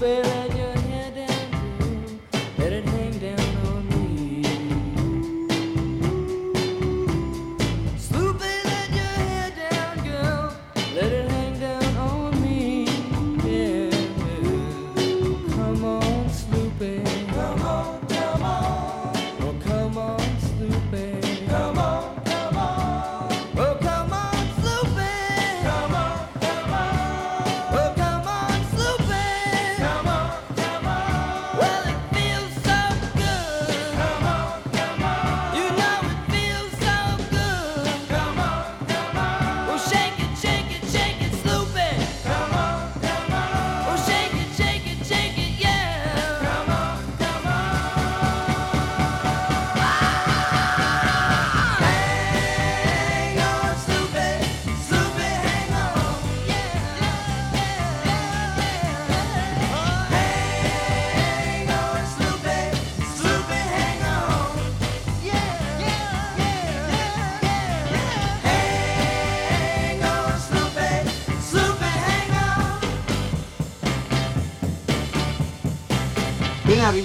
open 0.01 0.38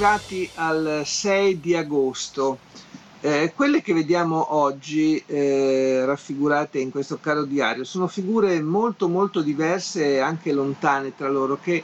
arrivati 0.03 0.51
al 0.55 1.03
6 1.05 1.59
di 1.61 1.75
agosto. 1.75 2.59
Eh, 3.21 3.53
quelle 3.55 3.81
che 3.81 3.93
vediamo 3.93 4.53
oggi 4.55 5.23
eh, 5.25 6.03
raffigurate 6.05 6.77
in 6.79 6.91
questo 6.91 7.19
caro 7.21 7.45
diario 7.45 7.85
sono 7.85 8.07
figure 8.07 8.61
molto 8.61 9.07
molto 9.07 9.41
diverse 9.41 10.15
e 10.15 10.19
anche 10.19 10.51
lontane 10.51 11.15
tra 11.15 11.29
loro 11.29 11.57
che 11.57 11.81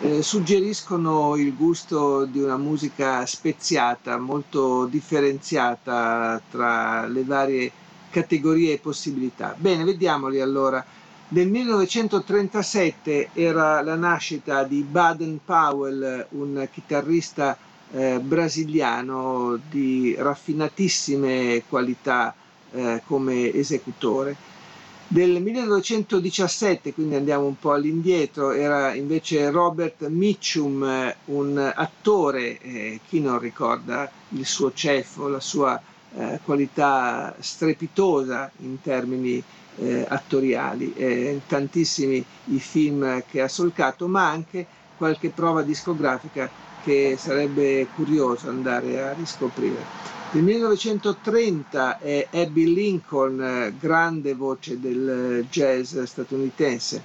eh, 0.00 0.22
suggeriscono 0.22 1.36
il 1.36 1.54
gusto 1.54 2.24
di 2.24 2.38
una 2.40 2.56
musica 2.56 3.26
speziata, 3.26 4.16
molto 4.16 4.86
differenziata 4.86 6.40
tra 6.50 7.06
le 7.06 7.22
varie 7.24 7.70
categorie 8.10 8.72
e 8.72 8.78
possibilità. 8.78 9.54
Bene, 9.58 9.84
vediamoli 9.84 10.40
allora. 10.40 10.82
Nel 11.30 11.46
1937 11.48 13.30
era 13.34 13.82
la 13.82 13.96
nascita 13.96 14.62
di 14.64 14.80
Baden 14.80 15.40
Powell, 15.44 16.26
un 16.30 16.66
chitarrista 16.72 17.54
eh, 17.90 18.18
brasiliano 18.18 19.60
di 19.68 20.14
raffinatissime 20.16 21.64
qualità 21.68 22.34
eh, 22.70 23.02
come 23.04 23.52
esecutore. 23.52 24.36
Del 25.06 25.42
1917, 25.42 26.94
quindi 26.94 27.16
andiamo 27.16 27.44
un 27.44 27.58
po' 27.58 27.72
all'indietro, 27.72 28.52
era 28.52 28.94
invece 28.94 29.50
Robert 29.50 30.06
Mitchum, 30.08 31.14
un 31.26 31.72
attore, 31.74 32.58
eh, 32.58 33.00
chi 33.06 33.20
non 33.20 33.38
ricorda 33.38 34.10
il 34.30 34.46
suo 34.46 34.72
ceffo, 34.72 35.28
la 35.28 35.40
sua 35.40 35.78
eh, 36.16 36.40
qualità 36.42 37.34
strepitosa 37.38 38.50
in 38.60 38.80
termini 38.80 39.42
eh, 39.80 40.04
attoriali, 40.08 40.92
eh, 40.94 41.40
tantissimi 41.46 42.24
i 42.46 42.58
film 42.58 43.22
che 43.28 43.40
ha 43.40 43.48
solcato, 43.48 44.06
ma 44.08 44.28
anche 44.28 44.66
qualche 44.96 45.30
prova 45.30 45.62
discografica 45.62 46.50
che 46.82 47.16
sarebbe 47.18 47.86
curioso 47.94 48.48
andare 48.48 49.02
a 49.02 49.12
riscoprire. 49.12 50.16
Nel 50.30 50.42
1930 50.42 51.98
è 51.98 52.28
Abby 52.32 52.72
Lincoln, 52.74 53.74
grande 53.80 54.34
voce 54.34 54.78
del 54.78 55.46
jazz 55.48 55.98
statunitense. 56.02 57.02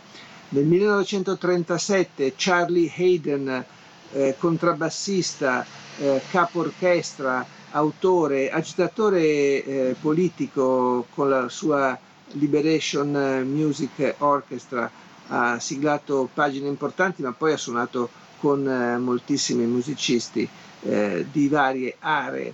Nel 0.50 0.66
1937 0.66 2.34
Charlie 2.36 2.92
Hayden, 2.96 3.66
eh, 4.12 4.36
contrabbassista, 4.38 5.66
eh, 6.00 6.22
capo 6.30 6.60
orchestra, 6.60 7.46
autore, 7.72 8.50
agitatore 8.52 9.22
eh, 9.64 9.96
politico 10.00 11.06
con 11.14 11.30
la 11.30 11.50
sua 11.50 11.98
Liberation 12.34 13.44
Music 13.46 14.16
Orchestra, 14.20 14.90
ha 15.28 15.60
siglato 15.60 16.30
pagine 16.34 16.68
importanti 16.68 17.22
ma 17.22 17.32
poi 17.32 17.54
ha 17.54 17.58
suonato 17.58 18.10
con 18.40 18.68
eh, 18.68 18.98
moltissimi 18.98 19.66
musicisti 19.66 20.48
eh, 20.82 21.26
di 21.32 21.48
varie 21.48 21.96
aree. 22.00 22.54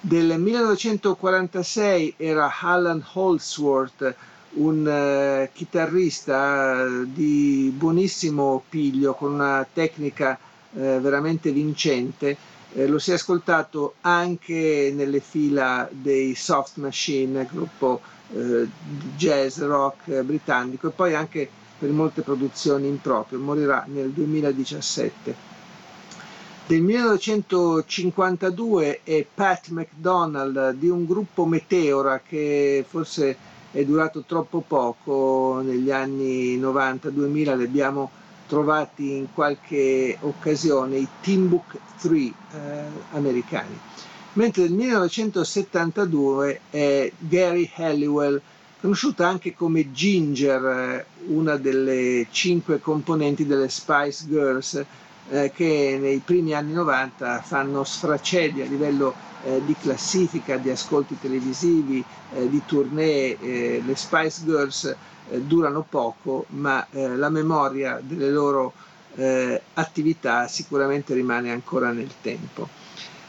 Del 0.00 0.38
1946 0.38 2.14
era 2.16 2.50
Alan 2.60 3.04
Holdsworth, 3.12 4.14
un 4.54 4.86
eh, 4.88 5.50
chitarrista 5.52 6.84
eh, 6.84 7.12
di 7.12 7.72
buonissimo 7.76 8.62
piglio, 8.68 9.12
con 9.14 9.32
una 9.34 9.66
tecnica 9.70 10.38
eh, 10.74 10.98
veramente 11.00 11.50
vincente. 11.50 12.36
Eh, 12.72 12.86
lo 12.86 12.98
si 12.98 13.10
è 13.10 13.14
ascoltato 13.14 13.94
anche 14.02 14.92
nelle 14.94 15.20
fila 15.20 15.88
dei 15.90 16.34
Soft 16.34 16.76
Machine, 16.76 17.46
gruppo 17.50 18.00
eh, 18.34 18.68
jazz 19.16 19.58
rock 19.60 20.22
britannico, 20.22 20.88
e 20.88 20.90
poi 20.90 21.14
anche 21.14 21.48
per 21.78 21.90
molte 21.90 22.22
produzioni 22.22 22.88
in 22.88 23.00
proprio. 23.00 23.38
Morirà 23.38 23.84
nel 23.86 24.10
2017. 24.10 25.46
Del 26.66 26.82
1952 26.82 29.00
è 29.02 29.24
Pat 29.32 29.68
McDonald 29.68 30.72
di 30.74 30.88
un 30.88 31.06
gruppo 31.06 31.46
Meteora 31.46 32.20
che 32.20 32.84
forse 32.86 33.36
è 33.70 33.82
durato 33.84 34.24
troppo 34.26 34.62
poco 34.66 35.60
negli 35.64 35.90
anni 35.90 36.58
90-2000, 36.60 37.56
li 37.56 37.64
abbiamo 37.64 38.10
trovati 38.46 39.12
in 39.16 39.28
qualche 39.32 40.16
occasione, 40.20 40.96
i 40.96 41.08
Timbuk 41.20 41.76
3 42.00 42.16
eh, 42.18 42.32
americani. 43.12 43.78
Mentre 44.38 44.62
nel 44.62 44.72
1972 44.74 46.60
è 46.70 47.10
Gary 47.18 47.68
Halliwell, 47.74 48.40
conosciuta 48.80 49.26
anche 49.26 49.52
come 49.52 49.90
Ginger, 49.90 50.64
eh, 50.64 51.06
una 51.26 51.56
delle 51.56 52.24
cinque 52.30 52.80
componenti 52.80 53.44
delle 53.46 53.68
Spice 53.68 54.26
Girls, 54.28 54.84
eh, 55.30 55.50
che 55.52 55.98
nei 56.00 56.18
primi 56.24 56.54
anni 56.54 56.72
90 56.72 57.40
fanno 57.40 57.82
sfracelli 57.82 58.62
a 58.62 58.66
livello 58.66 59.12
eh, 59.42 59.60
di 59.64 59.74
classifica, 59.76 60.56
di 60.56 60.70
ascolti 60.70 61.18
televisivi, 61.20 62.04
eh, 62.36 62.48
di 62.48 62.62
tournée. 62.64 63.36
eh, 63.40 63.82
le 63.84 63.96
Spice 63.96 64.42
Girls 64.44 64.84
eh, 64.84 65.40
durano 65.40 65.84
poco, 65.88 66.44
ma 66.50 66.86
la 66.90 67.28
memoria 67.28 68.00
delle 68.00 68.30
loro 68.30 68.72
attività 69.74 70.46
sicuramente 70.46 71.12
rimane 71.12 71.50
ancora 71.50 71.90
nel 71.90 72.12
tempo. 72.22 72.77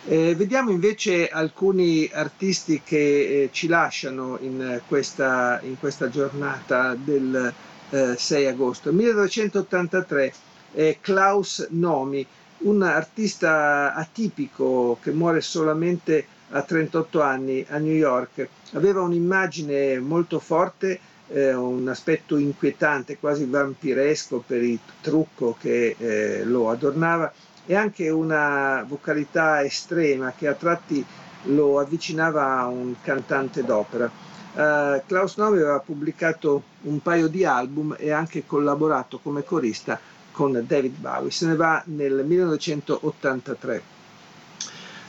Eh, 0.05 0.33
vediamo 0.35 0.71
invece 0.71 1.27
alcuni 1.27 2.09
artisti 2.11 2.81
che 2.83 3.43
eh, 3.43 3.49
ci 3.51 3.67
lasciano 3.67 4.37
in 4.41 4.81
questa, 4.87 5.59
in 5.63 5.77
questa 5.77 6.09
giornata 6.09 6.95
del 6.95 7.53
eh, 7.89 8.15
6 8.17 8.45
agosto. 8.47 8.93
1983 8.93 10.33
è 10.71 10.97
Klaus 11.01 11.67
Nomi, 11.71 12.25
un 12.59 12.81
artista 12.81 13.93
atipico 13.93 14.97
che 15.01 15.11
muore 15.11 15.41
solamente 15.41 16.25
a 16.51 16.61
38 16.61 17.21
anni 17.21 17.65
a 17.67 17.77
New 17.77 17.93
York. 17.93 18.47
Aveva 18.73 19.01
un'immagine 19.01 19.99
molto 19.99 20.39
forte, 20.39 20.99
eh, 21.27 21.53
un 21.53 21.87
aspetto 21.87 22.37
inquietante, 22.37 23.17
quasi 23.17 23.45
vampiresco 23.45 24.43
per 24.45 24.63
il 24.63 24.79
trucco 25.01 25.55
che 25.59 25.95
eh, 25.97 26.43
lo 26.45 26.69
adornava 26.69 27.31
e 27.70 27.76
anche 27.76 28.09
una 28.09 28.84
vocalità 28.88 29.63
estrema 29.63 30.34
che 30.36 30.47
a 30.47 30.55
tratti 30.55 31.05
lo 31.43 31.78
avvicinava 31.78 32.61
a 32.61 32.65
un 32.65 32.95
cantante 32.99 33.63
d'opera. 33.63 34.09
Uh, 34.53 35.03
Klaus 35.05 35.38
Nomi 35.38 35.57
aveva 35.57 35.80
pubblicato 35.80 36.63
un 36.82 36.99
paio 36.99 37.28
di 37.28 37.45
album 37.45 37.95
e 37.99 38.09
anche 38.09 38.47
collaborato 38.47 39.20
come 39.20 39.43
corista 39.43 39.99
con 40.32 40.63
David 40.65 40.97
Bowie. 40.97 41.30
Se 41.30 41.45
ne 41.45 41.55
va 41.55 41.84
nel 41.86 42.26
1983. 42.26 43.84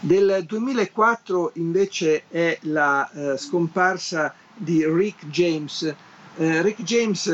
Del 0.01 0.45
2004 0.47 1.53
invece 1.55 2.25
è 2.29 2.59
la 2.65 3.09
uh, 3.11 3.37
scomparsa 3.39 4.35
di 4.55 4.85
Rick 4.85 5.29
James. 5.29 5.95
Uh, 6.35 6.61
Rick 6.61 6.83
James 6.83 7.27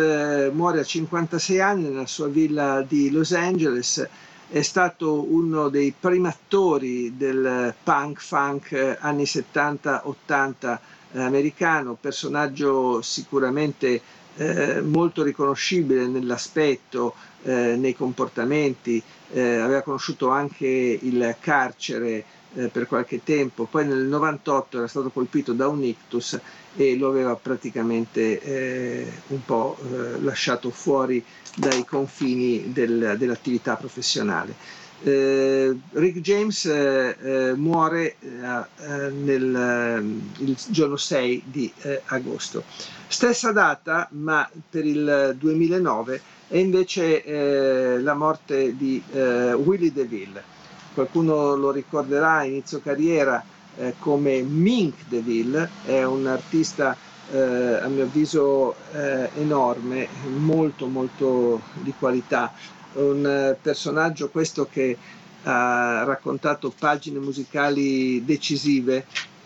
muore 0.52 0.78
a 0.78 0.84
56 0.84 1.60
anni 1.60 1.88
nella 1.88 2.06
sua 2.06 2.28
villa 2.28 2.80
di 2.86 3.10
Los 3.10 3.32
Angeles 3.32 4.08
è 4.48 4.62
stato 4.62 5.22
uno 5.32 5.68
dei 5.68 5.92
primi 5.98 6.28
attori 6.28 7.16
del 7.16 7.74
punk 7.82 8.20
funk 8.20 8.96
anni 9.00 9.24
70-80 9.24 10.78
eh, 11.12 11.20
americano, 11.20 11.96
personaggio 12.00 13.02
sicuramente 13.02 14.00
eh, 14.36 14.80
molto 14.82 15.22
riconoscibile 15.22 16.06
nell'aspetto, 16.06 17.14
eh, 17.42 17.74
nei 17.76 17.94
comportamenti, 17.94 19.02
eh, 19.32 19.56
aveva 19.56 19.82
conosciuto 19.82 20.28
anche 20.28 20.66
il 20.66 21.36
carcere 21.40 22.24
eh, 22.56 22.68
per 22.68 22.86
qualche 22.86 23.22
tempo, 23.22 23.64
poi 23.64 23.86
nel 23.86 24.04
98 24.04 24.78
era 24.78 24.86
stato 24.86 25.10
colpito 25.10 25.52
da 25.52 25.68
un 25.68 25.82
ictus 25.84 26.38
e 26.74 26.96
lo 26.96 27.08
aveva 27.08 27.36
praticamente 27.36 28.40
eh, 28.40 29.12
un 29.28 29.44
po' 29.44 29.76
eh, 29.82 30.20
lasciato 30.22 30.70
fuori 30.70 31.24
dai 31.54 31.84
confini 31.84 32.72
del- 32.72 33.14
dell'attività 33.18 33.76
professionale. 33.76 34.54
Eh, 35.02 35.76
Rick 35.92 36.20
James 36.20 36.64
eh, 36.64 37.16
eh, 37.22 37.52
muore 37.54 38.16
nel, 38.20 40.02
il 40.38 40.56
giorno 40.68 40.96
6 40.96 41.42
di 41.46 41.72
agosto. 42.06 42.64
Stessa 43.08 43.52
data, 43.52 44.08
ma 44.12 44.48
per 44.70 44.84
il 44.86 45.34
2009, 45.38 46.20
è 46.48 46.56
invece 46.56 47.98
la 48.00 48.14
morte 48.14 48.74
di 48.76 49.02
Willie 49.12 49.92
DeVille. 49.92 50.55
Qualcuno 50.96 51.56
lo 51.56 51.72
ricorderà 51.72 52.36
a 52.36 52.44
inizio 52.44 52.80
carriera 52.80 53.44
eh, 53.76 53.96
come 53.98 54.40
Mink 54.40 55.04
DeVille, 55.06 55.68
è 55.84 56.02
un 56.04 56.26
artista 56.26 56.96
eh, 57.30 57.38
a 57.38 57.86
mio 57.88 58.04
avviso 58.04 58.74
eh, 58.94 59.28
enorme, 59.34 60.08
molto 60.38 60.86
molto 60.86 61.60
di 61.82 61.92
qualità, 61.98 62.50
un 62.94 63.26
eh, 63.26 63.58
personaggio 63.60 64.30
questo 64.30 64.66
che 64.72 64.96
ha 65.42 66.02
raccontato 66.04 66.72
pagine 66.78 67.18
musicali 67.18 68.24
decisive 68.24 69.04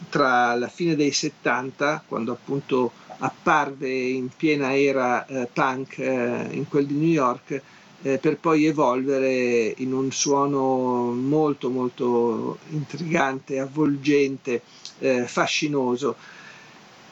tra 0.09 0.55
la 0.55 0.69
fine 0.69 0.95
dei 0.95 1.11
70, 1.11 2.05
quando 2.07 2.31
appunto 2.31 2.93
apparve 3.19 3.91
in 3.91 4.29
piena 4.29 4.73
era 4.77 5.27
eh, 5.27 5.49
punk 5.53 5.99
eh, 5.99 6.47
in 6.53 6.69
quel 6.69 6.87
di 6.87 6.95
New 6.95 7.09
York, 7.11 7.61
eh, 8.03 8.19
per 8.19 8.39
poi 8.39 8.65
evolvere 8.67 9.75
in 9.79 9.93
un 9.93 10.11
suono 10.11 11.13
molto 11.13 11.71
molto 11.71 12.59
intrigante, 12.71 13.59
avvolgente, 13.59 14.63
eh, 15.01 15.27
fascinoso. 15.27 16.17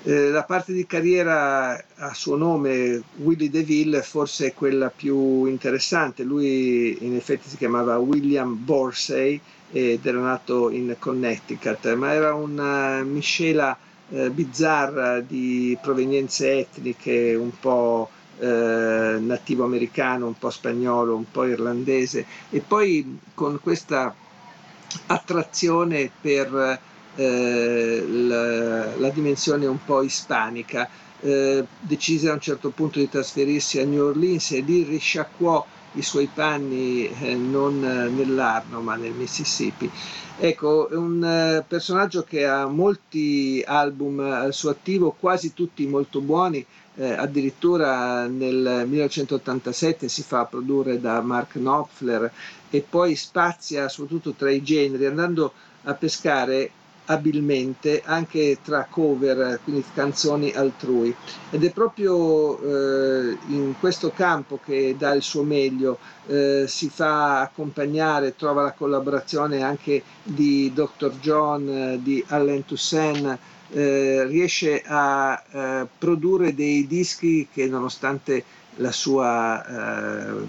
Eh, 0.04 0.30
la 0.30 0.44
parte 0.44 0.72
di 0.72 0.86
carriera 0.86 1.82
a 1.96 2.14
suo 2.14 2.36
nome, 2.36 3.02
Willie 3.16 3.50
DeVille, 3.50 4.02
forse 4.02 4.46
è 4.48 4.54
quella 4.54 4.90
più 4.90 5.44
interessante. 5.46 6.22
Lui 6.22 6.96
in 7.04 7.16
effetti 7.16 7.48
si 7.48 7.56
chiamava 7.56 7.98
William 7.98 8.56
Borsey 8.64 9.40
ed 9.70 10.06
era 10.06 10.20
nato 10.20 10.70
in 10.70 10.96
Connecticut, 10.98 11.92
ma 11.94 12.12
era 12.12 12.32
una 12.34 13.02
miscela 13.02 13.76
eh, 14.10 14.30
bizzarra 14.30 15.20
di 15.20 15.76
provenienze 15.82 16.60
etniche, 16.60 17.34
un 17.34 17.50
po' 17.58 18.08
eh, 18.38 19.18
nativo 19.20 19.64
americano, 19.64 20.26
un 20.26 20.38
po' 20.38 20.50
spagnolo, 20.50 21.16
un 21.16 21.30
po' 21.30 21.44
irlandese 21.44 22.26
e 22.50 22.60
poi 22.60 23.18
con 23.34 23.58
questa 23.60 24.14
attrazione 25.06 26.10
per 26.20 26.80
eh, 27.16 28.04
la, 28.08 28.96
la 28.96 29.08
dimensione 29.10 29.66
un 29.66 29.82
po' 29.84 30.02
ispanica. 30.02 30.88
Eh, 31.20 31.64
decise 31.80 32.30
a 32.30 32.34
un 32.34 32.40
certo 32.40 32.70
punto 32.70 33.00
di 33.00 33.08
trasferirsi 33.08 33.80
a 33.80 33.84
New 33.84 34.04
Orleans 34.04 34.52
e 34.52 34.60
lì 34.60 34.84
risciacquò 34.84 35.66
i 35.98 36.02
suoi 36.02 36.28
panni 36.32 37.08
eh, 37.08 37.34
non 37.34 37.80
nell'Arno 37.80 38.80
ma 38.80 38.94
nel 38.94 39.12
Mississippi. 39.12 39.90
Ecco, 40.40 40.88
è 40.88 40.94
un 40.94 41.24
eh, 41.24 41.64
personaggio 41.66 42.22
che 42.22 42.46
ha 42.46 42.64
molti 42.66 43.62
album 43.66 44.20
al 44.20 44.54
suo 44.54 44.70
attivo, 44.70 45.16
quasi 45.18 45.52
tutti 45.52 45.84
molto 45.86 46.20
buoni, 46.20 46.64
eh, 46.94 47.12
addirittura 47.12 48.26
nel 48.26 48.84
1987 48.86 50.08
si 50.08 50.22
fa 50.22 50.44
produrre 50.44 51.00
da 51.00 51.20
Mark 51.20 51.52
Knopfler 51.52 52.30
e 52.70 52.84
poi 52.88 53.16
spazia 53.16 53.88
soprattutto 53.88 54.32
tra 54.32 54.50
i 54.50 54.62
generi, 54.62 55.06
andando 55.06 55.52
a 55.84 55.94
pescare 55.94 56.70
abilmente 57.10 58.02
anche 58.04 58.58
tra 58.62 58.86
cover, 58.88 59.60
quindi 59.62 59.84
canzoni 59.94 60.52
altrui. 60.52 61.14
Ed 61.50 61.64
è 61.64 61.72
proprio 61.72 62.58
eh, 62.60 63.36
in 63.48 63.74
questo 63.78 64.10
campo 64.10 64.58
che 64.64 64.94
dà 64.98 65.12
il 65.12 65.22
suo 65.22 65.42
meglio, 65.42 65.98
eh, 66.26 66.64
si 66.66 66.88
fa 66.88 67.40
accompagnare, 67.40 68.36
trova 68.36 68.62
la 68.62 68.72
collaborazione 68.72 69.62
anche 69.62 70.02
di 70.22 70.70
Dr. 70.74 71.12
John, 71.20 71.98
di 72.02 72.22
Allen 72.28 72.64
Toussaint, 72.64 73.38
eh, 73.70 74.24
riesce 74.26 74.82
a 74.84 75.42
eh, 75.50 75.86
produrre 75.98 76.54
dei 76.54 76.86
dischi 76.86 77.48
che 77.52 77.66
nonostante 77.66 78.44
la 78.76 78.92
sua 78.92 79.66
eh, 79.66 80.46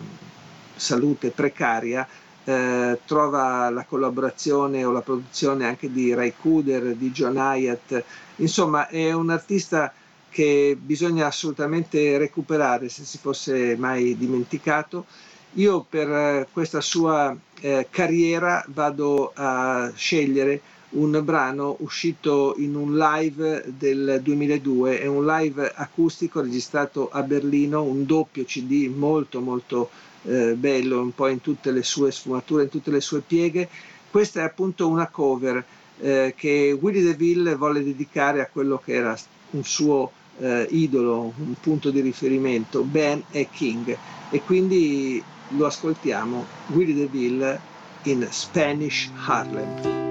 salute 0.76 1.30
precaria 1.32 2.08
eh, 2.50 3.00
trova 3.06 3.70
la 3.70 3.86
collaborazione 3.86 4.84
o 4.84 4.92
la 4.92 5.02
produzione 5.02 5.68
anche 5.68 5.92
di 5.92 6.16
Ray 6.16 6.34
Cooder, 6.42 6.96
di 6.96 7.12
John 7.12 7.36
Hyatt, 7.36 8.04
insomma 8.38 8.88
è 8.88 9.12
un 9.12 9.30
artista 9.30 9.94
che 10.30 10.76
bisogna 10.80 11.28
assolutamente 11.28 12.18
recuperare 12.18 12.90
se 12.90 13.04
si 13.04 13.20
fosse 13.20 13.76
mai 13.78 14.18
dimenticato. 14.18 15.06
Io 15.54 15.86
per 15.88 16.10
eh, 16.10 16.48
questa 16.52 16.82
sua 16.82 17.36
eh, 17.62 17.86
carriera 17.92 18.66
vado 18.70 19.32
a 19.36 19.92
scegliere 19.96 20.62
un 20.92 21.22
brano 21.24 21.76
uscito 21.82 22.56
in 22.58 22.74
un 22.74 22.98
live 22.98 23.64
del 23.78 24.22
2002, 24.24 25.02
è 25.02 25.06
un 25.06 25.24
live 25.24 25.72
acustico 25.76 26.42
registrato 26.42 27.10
a 27.12 27.22
Berlino, 27.22 27.84
un 27.84 28.08
doppio 28.08 28.44
CD 28.44 28.92
molto 28.92 29.40
molto 29.40 29.90
eh, 30.24 30.54
bello, 30.56 31.02
un 31.02 31.14
po' 31.14 31.28
in 31.28 31.42
tutte 31.42 31.72
le 31.72 31.84
sue 31.84 32.12
sfumature, 32.12 32.64
in 32.64 32.70
tutte 32.70 32.92
le 32.92 33.02
sue 33.02 33.22
pieghe. 33.22 33.70
Questa 34.10 34.42
è 34.42 34.44
appunto 34.44 34.88
una 34.88 35.08
cover 35.08 35.64
eh, 36.00 36.34
che 36.36 36.78
Willie 36.80 37.04
DeVille 37.04 37.56
volle 37.56 37.84
dedicare 37.84 38.42
a 38.42 38.50
quello 38.52 38.82
che 38.84 38.94
era 38.94 39.18
un 39.52 39.64
suo 39.64 40.12
eh, 40.40 40.68
idolo, 40.72 41.34
un 41.38 41.56
punto 41.60 41.92
di 41.92 42.02
riferimento, 42.02 42.84
Ben 42.84 43.24
e 43.32 43.50
King. 43.52 43.98
E 44.30 44.42
quindi 44.42 45.22
lo 45.50 45.66
ascoltiamo, 45.66 46.46
Willie 46.68 46.96
DeVille 46.96 47.60
in 48.04 48.28
Spanish 48.30 49.10
Harlem. 49.26 50.09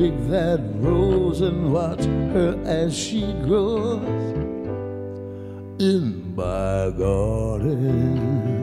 Pick 0.00 0.16
that 0.28 0.58
rose 0.76 1.42
and 1.42 1.74
watch 1.74 2.02
her 2.32 2.58
as 2.64 2.96
she 2.96 3.20
grows 3.44 4.00
in 5.78 6.34
my 6.34 6.90
garden. 6.96 8.59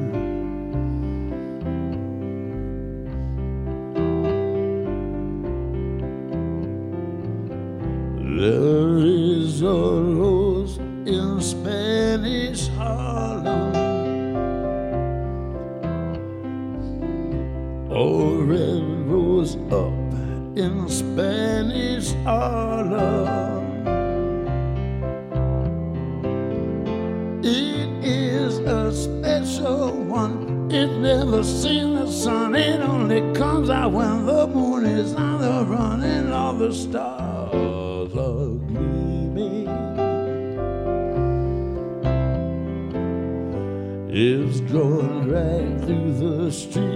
just 46.58 46.87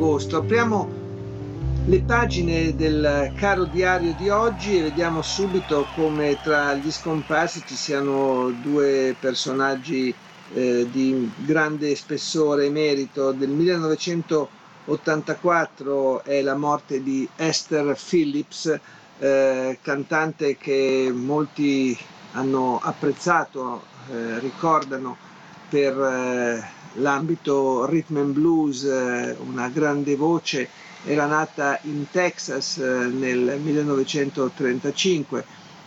agosto. 0.00 0.38
Apriamo 0.38 0.88
le 1.84 2.00
pagine 2.00 2.74
del 2.74 3.32
caro 3.36 3.64
diario 3.64 4.14
di 4.14 4.30
oggi 4.30 4.78
e 4.78 4.82
vediamo 4.84 5.20
subito 5.20 5.86
come 5.94 6.40
tra 6.40 6.72
gli 6.72 6.90
scomparsi 6.90 7.62
ci 7.66 7.76
siano 7.76 8.50
due 8.62 9.14
personaggi 9.20 10.14
eh, 10.54 10.88
di 10.90 11.30
grande 11.36 11.94
spessore 11.94 12.64
e 12.66 12.70
merito. 12.70 13.32
Del 13.32 13.50
1984 13.50 16.24
è 16.24 16.40
la 16.40 16.56
morte 16.56 17.02
di 17.02 17.28
Esther 17.36 17.94
Phillips, 17.94 18.74
eh, 19.18 19.78
cantante 19.82 20.56
che 20.56 21.12
molti 21.14 21.94
hanno 22.32 22.80
apprezzato, 22.82 23.82
eh, 24.10 24.38
ricordano 24.38 25.14
per 25.68 25.92
eh, 26.00 26.78
l'ambito 26.94 27.84
rhythm 27.86 28.16
and 28.18 28.32
blues, 28.32 28.84
eh, 28.84 29.36
una 29.46 29.68
grande 29.68 30.16
voce, 30.16 30.68
era 31.04 31.26
nata 31.26 31.78
in 31.82 32.06
Texas 32.10 32.76
eh, 32.78 32.82
nel 33.06 33.58
1935, 33.60 35.44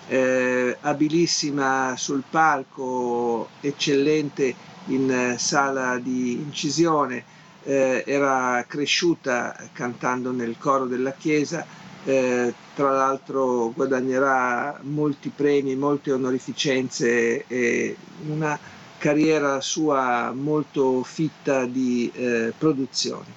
eh, 0.07 0.77
abilissima 0.81 1.93
sul 1.97 2.23
palco, 2.29 3.49
eccellente 3.61 4.55
in 4.87 5.09
eh, 5.11 5.37
sala 5.37 5.97
di 5.97 6.33
incisione, 6.33 7.23
eh, 7.63 8.03
era 8.05 8.63
cresciuta 8.67 9.55
cantando 9.71 10.31
nel 10.31 10.55
coro 10.57 10.85
della 10.85 11.13
chiesa, 11.13 11.65
eh, 12.05 12.53
tra 12.75 12.91
l'altro 12.91 13.71
guadagnerà 13.71 14.77
molti 14.83 15.29
premi, 15.33 15.75
molte 15.75 16.11
onorificenze 16.11 17.45
e 17.47 17.95
una 18.27 18.59
carriera 19.03 19.59
sua 19.59 20.31
molto 20.33 21.03
fitta 21.03 21.65
di 21.65 22.09
eh, 22.13 22.53
produzioni. 22.57 23.27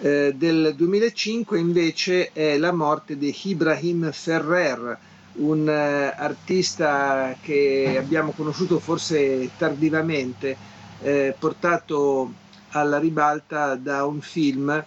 Eh, 0.00 0.32
del 0.34 0.74
2005 0.76 1.60
invece 1.60 2.32
è 2.32 2.58
la 2.58 2.72
morte 2.72 3.16
di 3.16 3.32
Ibrahim 3.44 4.10
Ferrer, 4.10 4.98
un 5.34 5.68
eh, 5.68 6.12
artista 6.16 7.36
che 7.40 7.94
abbiamo 8.00 8.32
conosciuto 8.32 8.80
forse 8.80 9.50
tardivamente, 9.56 10.56
eh, 11.02 11.36
portato 11.38 12.32
alla 12.70 12.98
ribalta 12.98 13.76
da 13.76 14.04
un 14.04 14.20
film 14.20 14.84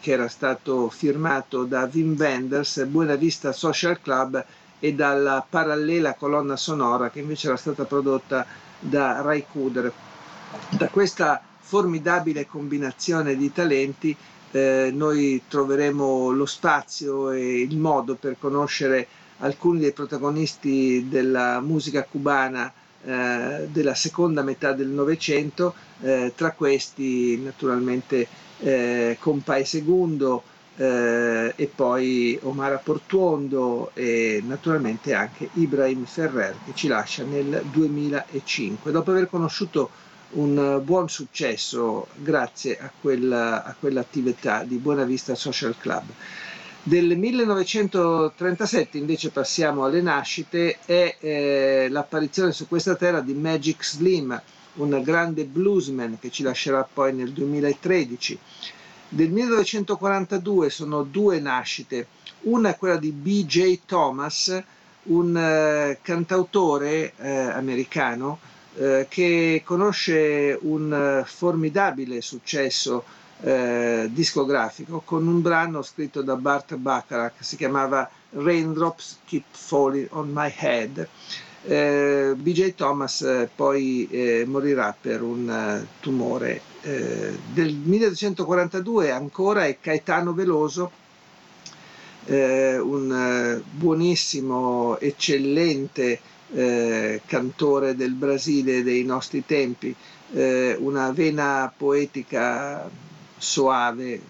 che 0.00 0.10
era 0.10 0.26
stato 0.26 0.88
firmato 0.88 1.62
da 1.62 1.88
Wim 1.92 2.16
Wenders, 2.18 2.84
Buena 2.86 3.14
Vista 3.14 3.52
Social 3.52 4.00
Club, 4.00 4.44
e 4.80 4.92
dalla 4.94 5.46
parallela 5.48 6.14
colonna 6.14 6.56
sonora 6.56 7.08
che 7.08 7.20
invece 7.20 7.46
era 7.46 7.56
stata 7.56 7.84
prodotta 7.84 8.44
da 8.84 9.22
Ray 9.22 9.46
Kuder. 9.50 9.92
Da 10.70 10.88
questa 10.88 11.42
formidabile 11.58 12.46
combinazione 12.46 13.36
di 13.36 13.52
talenti 13.52 14.14
eh, 14.50 14.90
noi 14.92 15.42
troveremo 15.48 16.30
lo 16.30 16.46
spazio 16.46 17.30
e 17.30 17.60
il 17.62 17.76
modo 17.78 18.14
per 18.14 18.36
conoscere 18.38 19.08
alcuni 19.38 19.80
dei 19.80 19.92
protagonisti 19.92 21.06
della 21.08 21.60
musica 21.60 22.04
cubana 22.04 22.72
eh, 23.04 23.68
della 23.70 23.94
seconda 23.94 24.42
metà 24.42 24.72
del 24.72 24.88
Novecento, 24.88 25.74
eh, 26.00 26.32
tra 26.36 26.52
questi 26.52 27.36
naturalmente 27.38 28.26
eh, 28.60 29.16
Compay 29.18 29.64
Segundo 29.64 30.42
eh, 30.76 31.52
e 31.54 31.66
poi 31.74 32.38
Omar 32.42 32.80
Portuondo 32.82 33.90
e 33.94 34.42
naturalmente 34.44 35.14
anche 35.14 35.48
Ibrahim 35.54 36.04
Ferrer 36.04 36.56
che 36.64 36.72
ci 36.74 36.88
lascia 36.88 37.24
nel 37.24 37.62
2005. 37.70 38.90
Dopo 38.90 39.10
aver 39.10 39.28
conosciuto 39.28 39.90
un 40.30 40.80
buon 40.82 41.08
successo 41.08 42.08
grazie 42.16 42.78
a, 42.78 42.90
quella, 43.00 43.64
a 43.64 43.74
quell'attività 43.78 44.64
di 44.64 44.76
Buena 44.76 45.04
Vista 45.04 45.34
Social 45.34 45.76
Club. 45.78 46.04
Del 46.86 47.16
1937 47.16 48.98
invece 48.98 49.30
passiamo 49.30 49.84
alle 49.84 50.02
nascite, 50.02 50.76
è 50.84 51.16
eh, 51.18 51.86
l'apparizione 51.88 52.52
su 52.52 52.68
questa 52.68 52.94
terra 52.94 53.20
di 53.20 53.32
Magic 53.32 53.82
Slim, 53.82 54.38
un 54.74 55.00
grande 55.02 55.44
bluesman 55.44 56.18
che 56.20 56.30
ci 56.30 56.42
lascerà 56.42 56.86
poi 56.92 57.14
nel 57.14 57.30
2013. 57.30 58.38
Del 59.14 59.30
1942 59.30 60.70
sono 60.70 61.04
due 61.04 61.38
nascite, 61.38 62.08
una 62.40 62.70
è 62.70 62.76
quella 62.76 62.96
di 62.96 63.12
B.J. 63.12 63.82
Thomas, 63.86 64.60
un 65.04 65.36
eh, 65.36 65.98
cantautore 66.02 67.12
eh, 67.18 67.30
americano 67.30 68.40
eh, 68.74 69.06
che 69.08 69.62
conosce 69.64 70.58
un 70.62 70.92
eh, 70.92 71.24
formidabile 71.26 72.20
successo 72.22 73.04
eh, 73.42 74.08
discografico 74.10 75.00
con 75.04 75.28
un 75.28 75.40
brano 75.40 75.82
scritto 75.82 76.20
da 76.22 76.34
Bart 76.34 76.74
Bacharach 76.74 77.36
che 77.36 77.44
si 77.44 77.54
chiamava 77.54 78.10
Raindrops 78.30 79.20
Keep 79.26 79.44
Falling 79.52 80.08
on 80.10 80.32
My 80.32 80.52
Head. 80.58 81.08
Eh, 81.66 82.34
BJ 82.36 82.74
Thomas 82.74 83.22
eh, 83.22 83.48
poi 83.54 84.06
eh, 84.10 84.44
morirà 84.46 84.94
per 84.98 85.22
un 85.22 85.48
eh, 85.48 85.86
tumore. 86.00 86.60
Eh, 86.82 87.38
del 87.54 87.74
1942 87.74 89.10
ancora 89.10 89.64
è 89.64 89.78
Caetano 89.80 90.34
Veloso, 90.34 90.90
eh, 92.26 92.78
un 92.78 93.62
buonissimo, 93.70 94.98
eccellente 94.98 96.20
cantore 97.26 97.96
del 97.96 98.12
Brasile 98.12 98.84
dei 98.84 99.02
nostri 99.02 99.44
tempi, 99.44 99.92
una 100.30 101.10
vena 101.10 101.72
poetica 101.76 102.88
soave, 103.36 104.20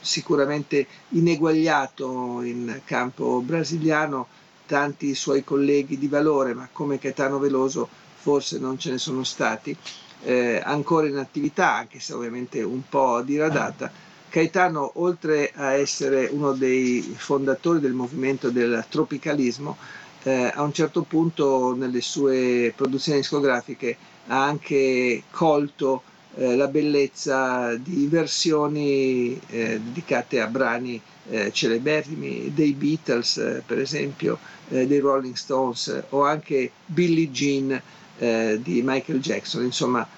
sicuramente 0.00 0.86
ineguagliato 1.10 2.40
in 2.40 2.80
campo 2.86 3.42
brasiliano, 3.44 4.28
tanti 4.66 5.14
suoi 5.14 5.44
colleghi 5.44 5.98
di 5.98 6.08
valore, 6.08 6.54
ma 6.54 6.68
come 6.70 6.98
Caetano 6.98 7.38
Veloso 7.38 7.88
forse 8.16 8.58
non 8.58 8.78
ce 8.78 8.90
ne 8.90 8.98
sono 8.98 9.22
stati, 9.24 9.76
eh, 10.24 10.60
ancora 10.64 11.06
in 11.06 11.16
attività, 11.16 11.74
anche 11.76 12.00
se 12.00 12.12
ovviamente 12.12 12.62
un 12.62 12.82
po' 12.88 13.22
diradata. 13.22 13.90
Caetano, 14.28 14.90
oltre 14.94 15.52
a 15.54 15.72
essere 15.72 16.28
uno 16.32 16.52
dei 16.52 17.00
fondatori 17.16 17.80
del 17.80 17.92
movimento 17.92 18.50
del 18.50 18.84
tropicalismo, 18.88 19.76
eh, 20.24 20.50
a 20.52 20.62
un 20.62 20.72
certo 20.72 21.02
punto 21.02 21.74
nelle 21.76 22.00
sue 22.00 22.72
produzioni 22.74 23.20
discografiche 23.20 23.96
ha 24.26 24.44
anche 24.44 25.22
colto 25.30 26.02
eh, 26.34 26.56
la 26.56 26.66
bellezza 26.66 27.76
di 27.76 28.06
versioni 28.08 29.40
eh, 29.48 29.80
dedicate 29.80 30.40
a 30.40 30.48
brani 30.48 31.00
eh, 31.28 31.52
celeberrimi 31.52 32.52
dei 32.54 32.72
Beatles, 32.72 33.36
eh, 33.38 33.62
per 33.64 33.78
esempio, 33.78 34.38
eh, 34.68 34.86
dei 34.86 35.00
Rolling 35.00 35.34
Stones 35.34 35.88
eh, 35.88 36.04
o 36.10 36.24
anche 36.24 36.70
Billie 36.86 37.30
Jean 37.30 37.80
di 38.18 38.80
Michael 38.82 39.20
Jackson. 39.20 39.62
Insomma, 39.62 40.08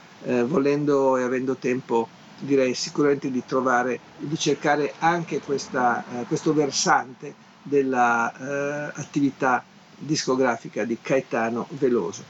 volendo 0.44 1.16
e 1.16 1.24
avendo 1.24 1.56
tempo, 1.56 2.08
direi 2.38 2.72
sicuramente 2.72 3.28
di 3.28 3.42
trovare, 3.44 3.98
di 4.18 4.38
cercare 4.38 4.94
anche 5.00 5.40
questa, 5.40 6.04
questo 6.28 6.54
versante 6.54 7.34
dell'attività 7.60 9.64
discografica 9.98 10.84
di 10.84 10.96
Caetano 11.02 11.66
Veloso. 11.70 12.22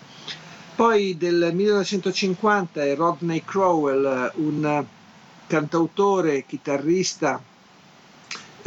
Poi 0.74 1.18
del 1.18 1.50
1950 1.52 2.82
è 2.82 2.96
Rodney 2.96 3.42
Crowell, 3.44 4.32
un 4.36 4.84
cantautore, 5.46 6.46
chitarrista 6.46 7.42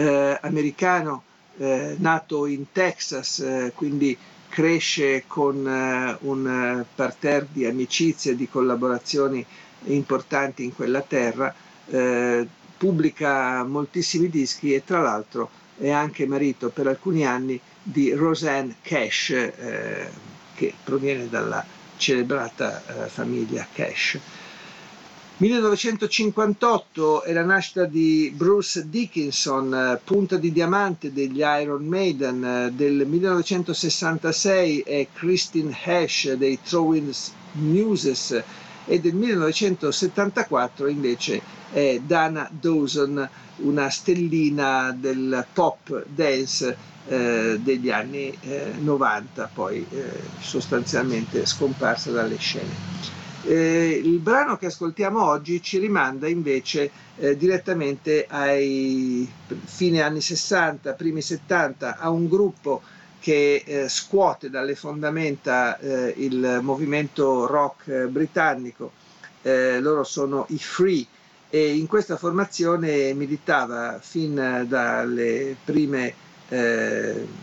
eh, 0.01 0.37
americano 0.41 1.23
eh, 1.57 1.95
nato 1.99 2.45
in 2.45 2.71
Texas, 2.71 3.39
eh, 3.39 3.71
quindi 3.75 4.17
cresce 4.49 5.23
con 5.27 5.65
eh, 5.67 6.17
un 6.21 6.47
eh, 6.47 6.85
parterre 6.95 7.47
di 7.51 7.65
amicizie 7.65 8.31
e 8.31 8.35
di 8.35 8.49
collaborazioni 8.49 9.45
importanti 9.85 10.63
in 10.63 10.73
quella 10.75 11.01
terra, 11.01 11.53
eh, 11.87 12.47
pubblica 12.77 13.63
moltissimi 13.63 14.27
dischi 14.29 14.73
e 14.73 14.83
tra 14.83 15.01
l'altro 15.01 15.49
è 15.77 15.89
anche 15.91 16.25
marito 16.25 16.69
per 16.69 16.87
alcuni 16.87 17.25
anni 17.25 17.59
di 17.83 18.11
Roseanne 18.13 18.75
Cash, 18.81 19.27
che 20.55 20.73
proviene 20.83 21.27
dalla 21.29 21.63
celebrata 21.97 22.81
famiglia 23.07 23.67
Cash. 23.71 24.19
1958 25.41 27.23
è 27.23 27.33
la 27.33 27.43
nascita 27.43 27.85
di 27.85 28.31
Bruce 28.35 28.87
Dickinson, 28.87 29.73
eh, 29.73 29.99
punta 30.03 30.37
di 30.37 30.51
diamante 30.51 31.11
degli 31.11 31.39
Iron 31.39 31.83
Maiden. 31.83 32.43
eh, 32.45 32.71
Del 32.71 33.07
1966 33.07 34.81
è 34.81 35.07
Christine 35.11 35.75
Hash 35.83 36.33
dei 36.33 36.59
Throwing 36.61 37.11
Muses 37.53 38.43
e 38.85 38.99
del 38.99 39.15
1974 39.15 40.85
invece 40.87 41.41
è 41.71 41.99
Dana 42.05 42.47
Dawson, 42.51 43.27
una 43.57 43.89
stellina 43.89 44.95
del 44.95 45.43
pop 45.53 46.05
dance 46.07 46.77
eh, 47.07 47.59
degli 47.59 47.89
anni 47.89 48.31
eh, 48.41 48.73
90, 48.79 49.49
poi 49.51 49.83
eh, 49.89 50.19
sostanzialmente 50.39 51.47
scomparsa 51.47 52.11
dalle 52.11 52.37
scene. 52.37 53.20
Eh, 53.43 53.99
il 54.03 54.19
brano 54.19 54.55
che 54.57 54.67
ascoltiamo 54.67 55.23
oggi 55.25 55.63
ci 55.63 55.79
rimanda 55.79 56.27
invece 56.27 56.91
eh, 57.17 57.35
direttamente 57.35 58.27
ai 58.29 59.27
fine 59.65 60.01
anni 60.01 60.21
60, 60.21 60.93
primi 60.93 61.21
70, 61.21 61.97
a 61.97 62.09
un 62.11 62.27
gruppo 62.27 62.81
che 63.19 63.63
eh, 63.65 63.89
scuote 63.89 64.49
dalle 64.51 64.75
fondamenta 64.75 65.79
eh, 65.79 66.13
il 66.17 66.59
movimento 66.61 67.47
rock 67.47 67.87
eh, 67.87 68.07
britannico. 68.07 68.91
Eh, 69.41 69.79
loro 69.79 70.03
sono 70.03 70.45
i 70.49 70.59
Free 70.59 71.03
e 71.49 71.75
in 71.75 71.87
questa 71.87 72.17
formazione 72.17 73.13
militava 73.13 73.97
fin 74.01 74.65
dalle 74.67 75.55
prime 75.63 76.29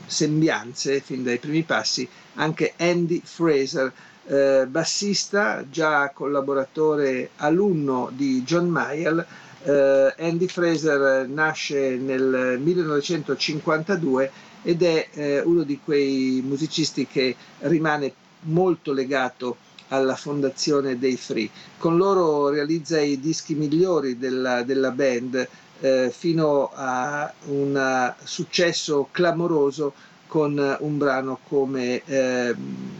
sembianze, 0.06 1.00
fin 1.00 1.22
dai 1.24 1.38
primi 1.38 1.62
passi, 1.62 2.06
anche 2.34 2.74
Andy 2.76 3.22
Fraser, 3.24 3.90
eh, 4.28 4.66
bassista, 4.68 5.64
già 5.70 6.10
collaboratore 6.10 7.30
alunno 7.36 8.10
di 8.12 8.42
John 8.42 8.68
Mayall. 8.68 9.24
Eh, 9.62 10.14
Andy 10.18 10.46
Fraser 10.46 11.26
nasce 11.26 11.96
nel 11.96 12.58
1952 12.60 14.30
ed 14.62 14.82
è 14.82 15.08
eh, 15.12 15.40
uno 15.40 15.62
di 15.62 15.80
quei 15.82 16.42
musicisti 16.44 17.06
che 17.06 17.34
rimane 17.60 18.12
molto 18.42 18.92
legato 18.92 19.56
alla 19.88 20.14
fondazione 20.14 20.98
dei 20.98 21.16
Free. 21.16 21.48
Con 21.78 21.96
loro 21.96 22.50
realizza 22.50 23.00
i 23.00 23.18
dischi 23.18 23.54
migliori 23.54 24.18
della, 24.18 24.62
della 24.62 24.90
band 24.90 25.48
eh, 25.80 26.12
fino 26.14 26.70
a 26.74 27.32
un 27.46 28.14
successo 28.22 29.08
clamoroso 29.10 29.94
con 30.26 30.76
un 30.80 30.98
brano 30.98 31.38
come 31.48 32.02
ehm, 32.04 32.98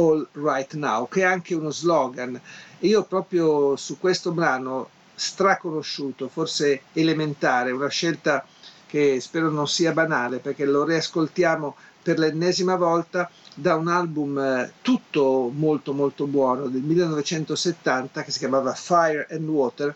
All 0.00 0.26
Right 0.32 0.72
Now, 0.74 1.08
che 1.08 1.20
è 1.20 1.24
anche 1.24 1.54
uno 1.54 1.70
slogan. 1.70 2.40
E 2.78 2.86
io 2.86 3.04
proprio 3.04 3.76
su 3.76 3.98
questo 3.98 4.32
brano 4.32 4.88
straconosciuto, 5.14 6.28
forse 6.28 6.82
elementare, 6.94 7.70
una 7.70 7.88
scelta 7.88 8.44
che 8.86 9.20
spero 9.20 9.50
non 9.50 9.68
sia 9.68 9.92
banale 9.92 10.38
perché 10.38 10.64
lo 10.64 10.84
riascoltiamo 10.84 11.76
per 12.02 12.18
l'ennesima 12.18 12.76
volta 12.76 13.30
da 13.54 13.76
un 13.76 13.88
album 13.88 14.38
eh, 14.38 14.72
tutto 14.80 15.52
molto 15.54 15.92
molto 15.92 16.26
buono 16.26 16.66
del 16.66 16.80
1970 16.80 18.22
che 18.22 18.30
si 18.30 18.38
chiamava 18.38 18.72
Fire 18.74 19.28
and 19.30 19.48
Water. 19.48 19.94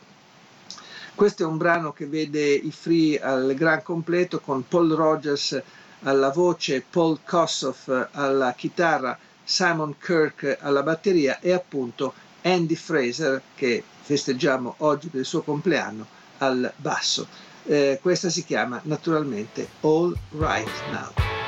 Questo 1.14 1.42
è 1.42 1.46
un 1.46 1.56
brano 1.56 1.92
che 1.92 2.06
vede 2.06 2.44
i 2.52 2.70
Free 2.70 3.18
al 3.18 3.54
gran 3.54 3.82
completo 3.82 4.40
con 4.40 4.68
Paul 4.68 4.92
Rogers 4.92 5.60
alla 6.02 6.30
voce, 6.30 6.84
Paul 6.88 7.20
Kossoff 7.24 7.90
alla 8.12 8.52
chitarra, 8.52 9.18
Simon 9.44 9.96
Kirk 9.98 10.58
alla 10.60 10.82
batteria 10.82 11.38
e 11.40 11.52
appunto 11.52 12.14
Andy 12.42 12.74
Fraser 12.74 13.40
che 13.54 13.82
festeggiamo 14.02 14.76
oggi 14.78 15.08
per 15.08 15.20
il 15.20 15.26
suo 15.26 15.42
compleanno 15.42 16.06
al 16.38 16.72
basso. 16.76 17.26
Eh, 17.66 17.98
questa 18.02 18.28
si 18.28 18.44
chiama 18.44 18.80
naturalmente 18.84 19.68
All 19.80 20.14
Right 20.32 20.70
Now. 20.90 21.43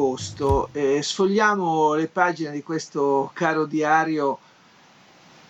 Agosto 0.00 0.70
e 0.72 1.02
sfogliamo 1.02 1.92
le 1.92 2.08
pagine 2.08 2.50
di 2.50 2.62
questo 2.62 3.30
caro 3.34 3.66
diario 3.66 4.38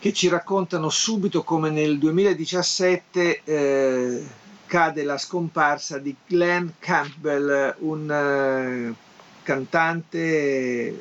che 0.00 0.12
ci 0.12 0.28
raccontano 0.28 0.88
subito 0.88 1.44
come 1.44 1.70
nel 1.70 1.98
2017 1.98 3.42
eh, 3.44 4.26
cade 4.66 5.04
la 5.04 5.18
scomparsa 5.18 5.98
di 5.98 6.14
Glenn 6.26 6.68
Campbell, 6.78 7.76
un 7.80 8.10
eh, 8.10 8.94
cantante, 9.42 10.18
eh, 10.18 10.96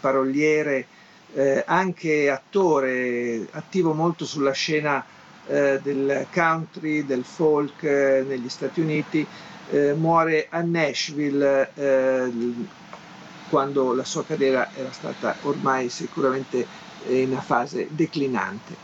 paroliere, 0.00 0.86
eh, 1.32 1.64
anche 1.66 2.28
attore, 2.30 3.46
attivo 3.52 3.94
molto 3.94 4.26
sulla 4.26 4.52
scena 4.52 5.04
eh, 5.46 5.80
del 5.82 6.26
country, 6.32 7.06
del 7.06 7.24
folk 7.24 7.82
eh, 7.84 8.24
negli 8.26 8.48
Stati 8.48 8.80
Uniti, 8.80 9.26
eh, 9.70 9.92
muore 9.94 10.46
a 10.50 10.60
Nashville 10.62 11.70
eh, 11.74 12.32
quando 13.48 13.92
la 13.94 14.04
sua 14.04 14.24
carriera 14.24 14.68
era 14.74 14.90
stata 14.92 15.36
ormai 15.42 15.88
sicuramente 15.88 16.66
in 17.08 17.30
una 17.30 17.40
fase 17.40 17.88
declinante. 17.90 18.74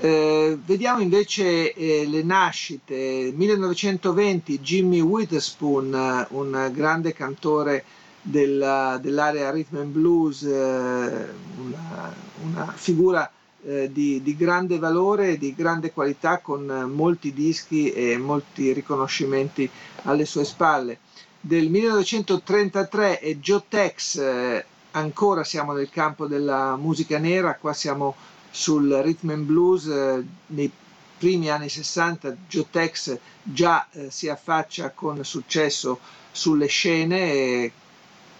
Eh, 0.00 0.58
vediamo 0.64 1.00
invece 1.00 1.72
eh, 1.72 2.04
le 2.06 2.22
nascite. 2.22 3.32
1920 3.34 4.60
Jimmy 4.60 5.00
Witherspoon, 5.00 5.94
eh, 5.94 6.26
un 6.34 6.70
grande 6.74 7.12
cantore 7.14 7.84
della- 8.20 8.98
dell'area 9.00 9.50
rhythm 9.50 9.76
and 9.76 9.92
blues, 9.92 10.42
eh, 10.42 10.48
una, 10.50 12.14
una 12.42 12.72
figura 12.74 13.30
eh, 13.66 13.90
di, 13.92 14.22
di 14.22 14.36
grande 14.36 14.78
valore, 14.78 15.38
di 15.38 15.54
grande 15.54 15.92
qualità, 15.92 16.38
con 16.38 16.70
eh, 16.70 16.84
molti 16.84 17.32
dischi 17.32 17.90
e 17.90 18.16
molti 18.18 18.72
riconoscimenti 18.72 19.68
alle 20.02 20.24
sue 20.24 20.44
spalle. 20.44 20.98
Del 21.40 21.68
1933 21.70 23.20
è 23.20 23.34
Joe 23.36 23.64
Tex, 23.68 24.16
eh, 24.16 24.64
ancora 24.92 25.44
siamo 25.44 25.72
nel 25.72 25.90
campo 25.90 26.26
della 26.26 26.76
musica 26.76 27.18
nera, 27.18 27.56
qua 27.56 27.72
siamo 27.72 28.14
sul 28.50 28.88
rhythm 29.02 29.30
and 29.30 29.44
blues, 29.44 29.86
nei 30.46 30.70
primi 31.18 31.50
anni 31.50 31.68
60 31.68 32.36
Joe 32.48 32.66
Tex 32.70 33.18
già 33.42 33.86
si 34.08 34.28
affaccia 34.28 34.90
con 34.90 35.24
successo 35.24 35.98
sulle 36.30 36.66
scene, 36.66 37.32
e 37.32 37.72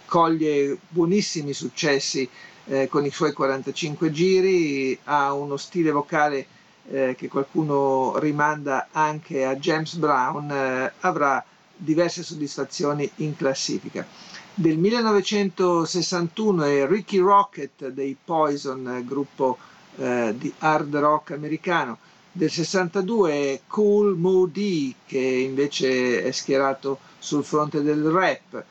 coglie 0.07 0.79
buonissimi 0.89 1.53
successi 1.53 2.29
eh, 2.66 2.89
con 2.89 3.05
i 3.05 3.11
suoi 3.11 3.32
45 3.32 4.11
giri, 4.11 4.99
ha 5.05 5.32
uno 5.32 5.57
stile 5.57 5.91
vocale 5.91 6.47
eh, 6.91 7.15
che 7.16 7.28
qualcuno 7.28 8.19
rimanda 8.19 8.89
anche 8.93 9.45
a 9.45 9.57
James 9.57 9.95
Brown, 9.97 10.51
eh, 10.51 10.93
avrà 11.01 11.45
diverse 11.77 12.23
soddisfazioni 12.23 13.11
in 13.16 13.36
classifica. 13.36 14.07
Del 14.55 14.78
1961 14.78 16.62
è 16.62 16.86
Ricky 16.86 17.19
Rocket 17.19 17.89
dei 17.89 18.16
Poison, 18.23 18.89
eh, 18.89 19.05
gruppo 19.05 19.59
eh, 19.97 20.35
di 20.36 20.53
hard 20.59 20.97
rock 20.97 21.32
americano. 21.32 21.99
Del 22.31 22.51
62 22.51 23.32
è 23.32 23.61
Cool 23.66 24.16
Moody 24.16 24.95
che 25.07 25.19
invece 25.19 26.23
è 26.23 26.31
schierato 26.32 26.99
sul 27.19 27.45
fronte 27.45 27.82
del 27.82 28.03
rap 28.05 28.65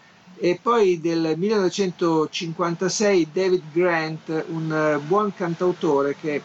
e 0.44 0.60
poi 0.61 0.99
del 0.99 1.36
1956 1.38 3.30
David 3.32 3.64
Grant, 3.72 4.44
un 4.49 4.74
eh, 4.74 4.98
buon 4.98 5.34
cantautore 5.34 6.18
che 6.20 6.41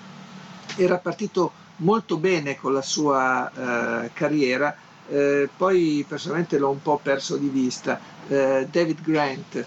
era 0.76 0.98
partito 0.98 1.50
molto 1.78 2.16
bene 2.16 2.54
con 2.54 2.72
la 2.72 2.82
sua 2.82 3.50
eh, 3.50 4.12
carriera, 4.12 4.76
eh, 5.08 5.48
poi 5.56 6.04
personalmente 6.06 6.58
l'ho 6.58 6.70
un 6.70 6.80
po' 6.80 7.00
perso 7.02 7.36
di 7.36 7.48
vista. 7.48 7.98
Eh, 8.28 8.68
David 8.70 9.02
Grant. 9.02 9.66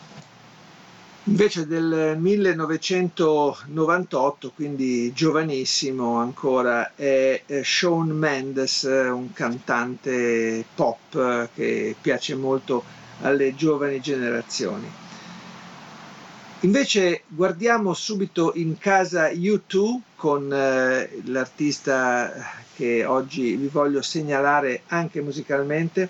Invece 1.25 1.67
del 1.67 2.15
1998, 2.17 4.53
quindi 4.55 5.11
giovanissimo 5.11 6.19
ancora, 6.19 6.93
è 6.95 7.43
Shawn 7.61 8.11
Mendes, 8.11 8.85
eh, 8.85 9.09
un 9.09 9.33
cantante 9.33 10.63
pop 10.73 11.15
eh, 11.15 11.49
che 11.53 11.97
piace 11.99 12.35
molto 12.35 12.99
alle 13.22 13.56
giovani 13.56 13.99
generazioni. 13.99 14.89
Invece 16.64 17.23
guardiamo 17.27 17.93
subito 17.93 18.52
in 18.56 18.77
casa 18.77 19.30
U2 19.30 19.99
con 20.15 20.53
eh, 20.53 21.10
l'artista 21.26 22.31
che 22.76 23.03
oggi 23.03 23.56
vi 23.56 23.68
voglio 23.68 24.03
segnalare 24.03 24.84
anche 24.88 25.22
musicalmente. 25.22 26.10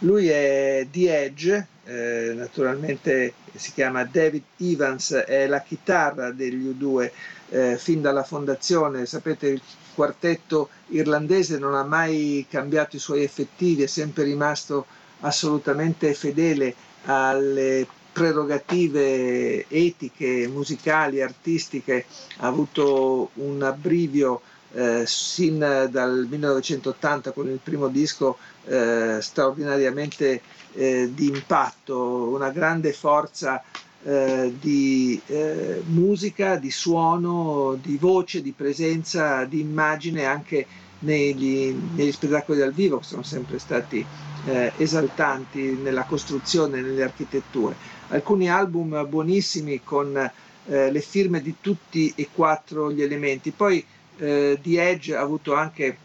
Lui 0.00 0.28
è 0.28 0.84
The 0.90 1.24
Edge, 1.24 1.66
eh, 1.84 2.32
naturalmente 2.34 3.34
si 3.54 3.72
chiama 3.72 4.02
David 4.04 4.42
Evans, 4.56 5.12
è 5.12 5.46
la 5.46 5.60
chitarra 5.60 6.32
degli 6.32 6.66
U2 6.66 7.10
eh, 7.50 7.78
fin 7.78 8.00
dalla 8.00 8.24
fondazione. 8.24 9.06
Sapete, 9.06 9.46
il 9.46 9.62
quartetto 9.94 10.68
irlandese 10.88 11.58
non 11.58 11.74
ha 11.74 11.84
mai 11.84 12.44
cambiato 12.50 12.96
i 12.96 12.98
suoi 12.98 13.22
effettivi, 13.22 13.84
è 13.84 13.86
sempre 13.86 14.24
rimasto 14.24 14.86
assolutamente 15.22 16.14
fedele 16.14 16.74
alle 17.04 17.86
prerogative 18.12 19.66
etiche, 19.68 20.46
musicali, 20.48 21.22
artistiche, 21.22 22.04
ha 22.38 22.46
avuto 22.46 23.30
un 23.34 23.62
abbrivio 23.62 24.42
eh, 24.74 25.04
sin 25.06 25.58
dal 25.58 26.26
1980 26.28 27.32
con 27.32 27.48
il 27.48 27.58
primo 27.62 27.88
disco 27.88 28.36
eh, 28.66 29.18
straordinariamente 29.20 30.42
eh, 30.74 31.10
di 31.12 31.26
impatto, 31.26 32.28
una 32.28 32.50
grande 32.50 32.92
forza 32.92 33.62
eh, 34.04 34.52
di 34.58 35.20
eh, 35.26 35.82
musica, 35.86 36.56
di 36.56 36.70
suono, 36.70 37.78
di 37.80 37.96
voce, 37.96 38.42
di 38.42 38.52
presenza, 38.52 39.44
di 39.44 39.60
immagine 39.60 40.24
anche 40.24 40.66
negli, 41.02 41.74
negli 41.94 42.12
spettacoli 42.12 42.58
dal 42.58 42.72
vivo 42.72 42.98
che 42.98 43.04
sono 43.04 43.22
sempre 43.22 43.58
stati 43.58 44.04
eh, 44.44 44.72
esaltanti 44.76 45.78
nella 45.80 46.04
costruzione, 46.04 46.80
nelle 46.80 47.02
architetture. 47.02 47.76
Alcuni 48.08 48.50
album 48.50 49.06
buonissimi 49.08 49.80
con 49.84 50.16
eh, 50.16 50.90
le 50.90 51.00
firme 51.00 51.40
di 51.40 51.56
tutti 51.60 52.12
e 52.16 52.28
quattro 52.32 52.92
gli 52.92 53.02
elementi. 53.02 53.50
Poi 53.50 53.84
eh, 54.18 54.58
The 54.62 54.88
Edge 54.88 55.14
ha 55.14 55.20
avuto 55.20 55.54
anche 55.54 55.96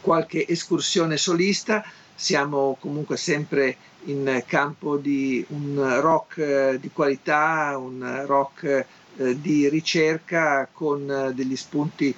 qualche 0.00 0.46
escursione 0.46 1.16
solista, 1.16 1.84
siamo 2.14 2.76
comunque 2.80 3.16
sempre 3.16 3.76
in 4.04 4.42
campo 4.46 4.96
di 4.96 5.44
un 5.48 6.00
rock 6.00 6.38
eh, 6.38 6.78
di 6.80 6.90
qualità, 6.92 7.76
un 7.78 8.22
rock 8.26 8.86
eh, 9.16 9.40
di 9.40 9.68
ricerca 9.68 10.68
con 10.72 11.10
eh, 11.10 11.34
degli 11.34 11.56
spunti 11.56 12.14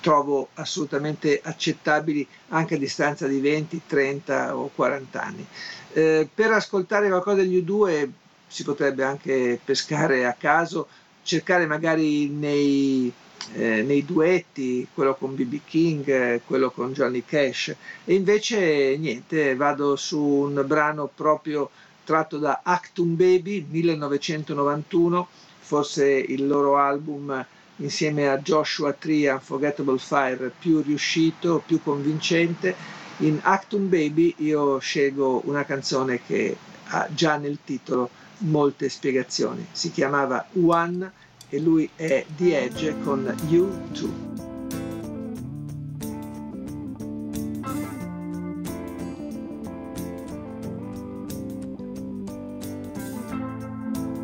trovo 0.00 0.48
assolutamente 0.54 1.40
accettabili 1.42 2.26
anche 2.48 2.74
a 2.74 2.78
distanza 2.78 3.26
di 3.26 3.40
20, 3.40 3.82
30 3.86 4.56
o 4.56 4.70
40 4.74 5.22
anni. 5.22 5.46
Eh, 5.92 6.28
per 6.32 6.52
ascoltare 6.52 7.08
qualcosa 7.08 7.36
degli 7.36 7.64
U2 7.64 8.08
si 8.46 8.64
potrebbe 8.64 9.04
anche 9.04 9.60
pescare 9.62 10.26
a 10.26 10.34
caso, 10.38 10.88
cercare 11.22 11.66
magari 11.66 12.28
nei, 12.28 13.12
eh, 13.52 13.82
nei 13.82 14.04
duetti, 14.04 14.86
quello 14.94 15.14
con 15.14 15.34
BB 15.34 15.60
King, 15.66 16.40
quello 16.46 16.70
con 16.70 16.92
Johnny 16.92 17.24
Cash, 17.24 17.74
e 18.04 18.14
invece 18.14 18.96
niente, 18.96 19.54
vado 19.54 19.96
su 19.96 20.18
un 20.18 20.64
brano 20.66 21.10
proprio 21.14 21.70
tratto 22.04 22.38
da 22.38 22.60
Actum 22.62 23.16
Baby 23.16 23.66
1991, 23.68 25.28
forse 25.60 26.06
il 26.06 26.46
loro 26.46 26.78
album 26.78 27.44
insieme 27.78 28.28
a 28.28 28.38
Joshua 28.38 28.92
Tree 28.92 29.30
Unforgettable 29.30 29.98
Fire 29.98 30.52
più 30.56 30.82
riuscito, 30.82 31.62
più 31.64 31.82
convincente. 31.82 32.74
In 33.18 33.40
Actum 33.42 33.88
Baby 33.88 34.34
io 34.38 34.78
scelgo 34.78 35.42
una 35.44 35.64
canzone 35.64 36.20
che 36.24 36.56
ha 36.90 37.08
già 37.12 37.36
nel 37.36 37.58
titolo 37.64 38.10
molte 38.38 38.88
spiegazioni. 38.88 39.66
Si 39.72 39.90
chiamava 39.90 40.46
One 40.60 41.10
e 41.48 41.58
lui 41.58 41.88
è 41.96 42.24
The 42.36 42.62
Edge 42.64 42.94
con 43.02 43.34
You 43.48 43.90
Too. 43.92 44.26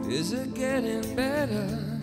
Is 0.08 0.30
it 0.30 0.52
getting 0.52 1.02
better? 1.16 1.93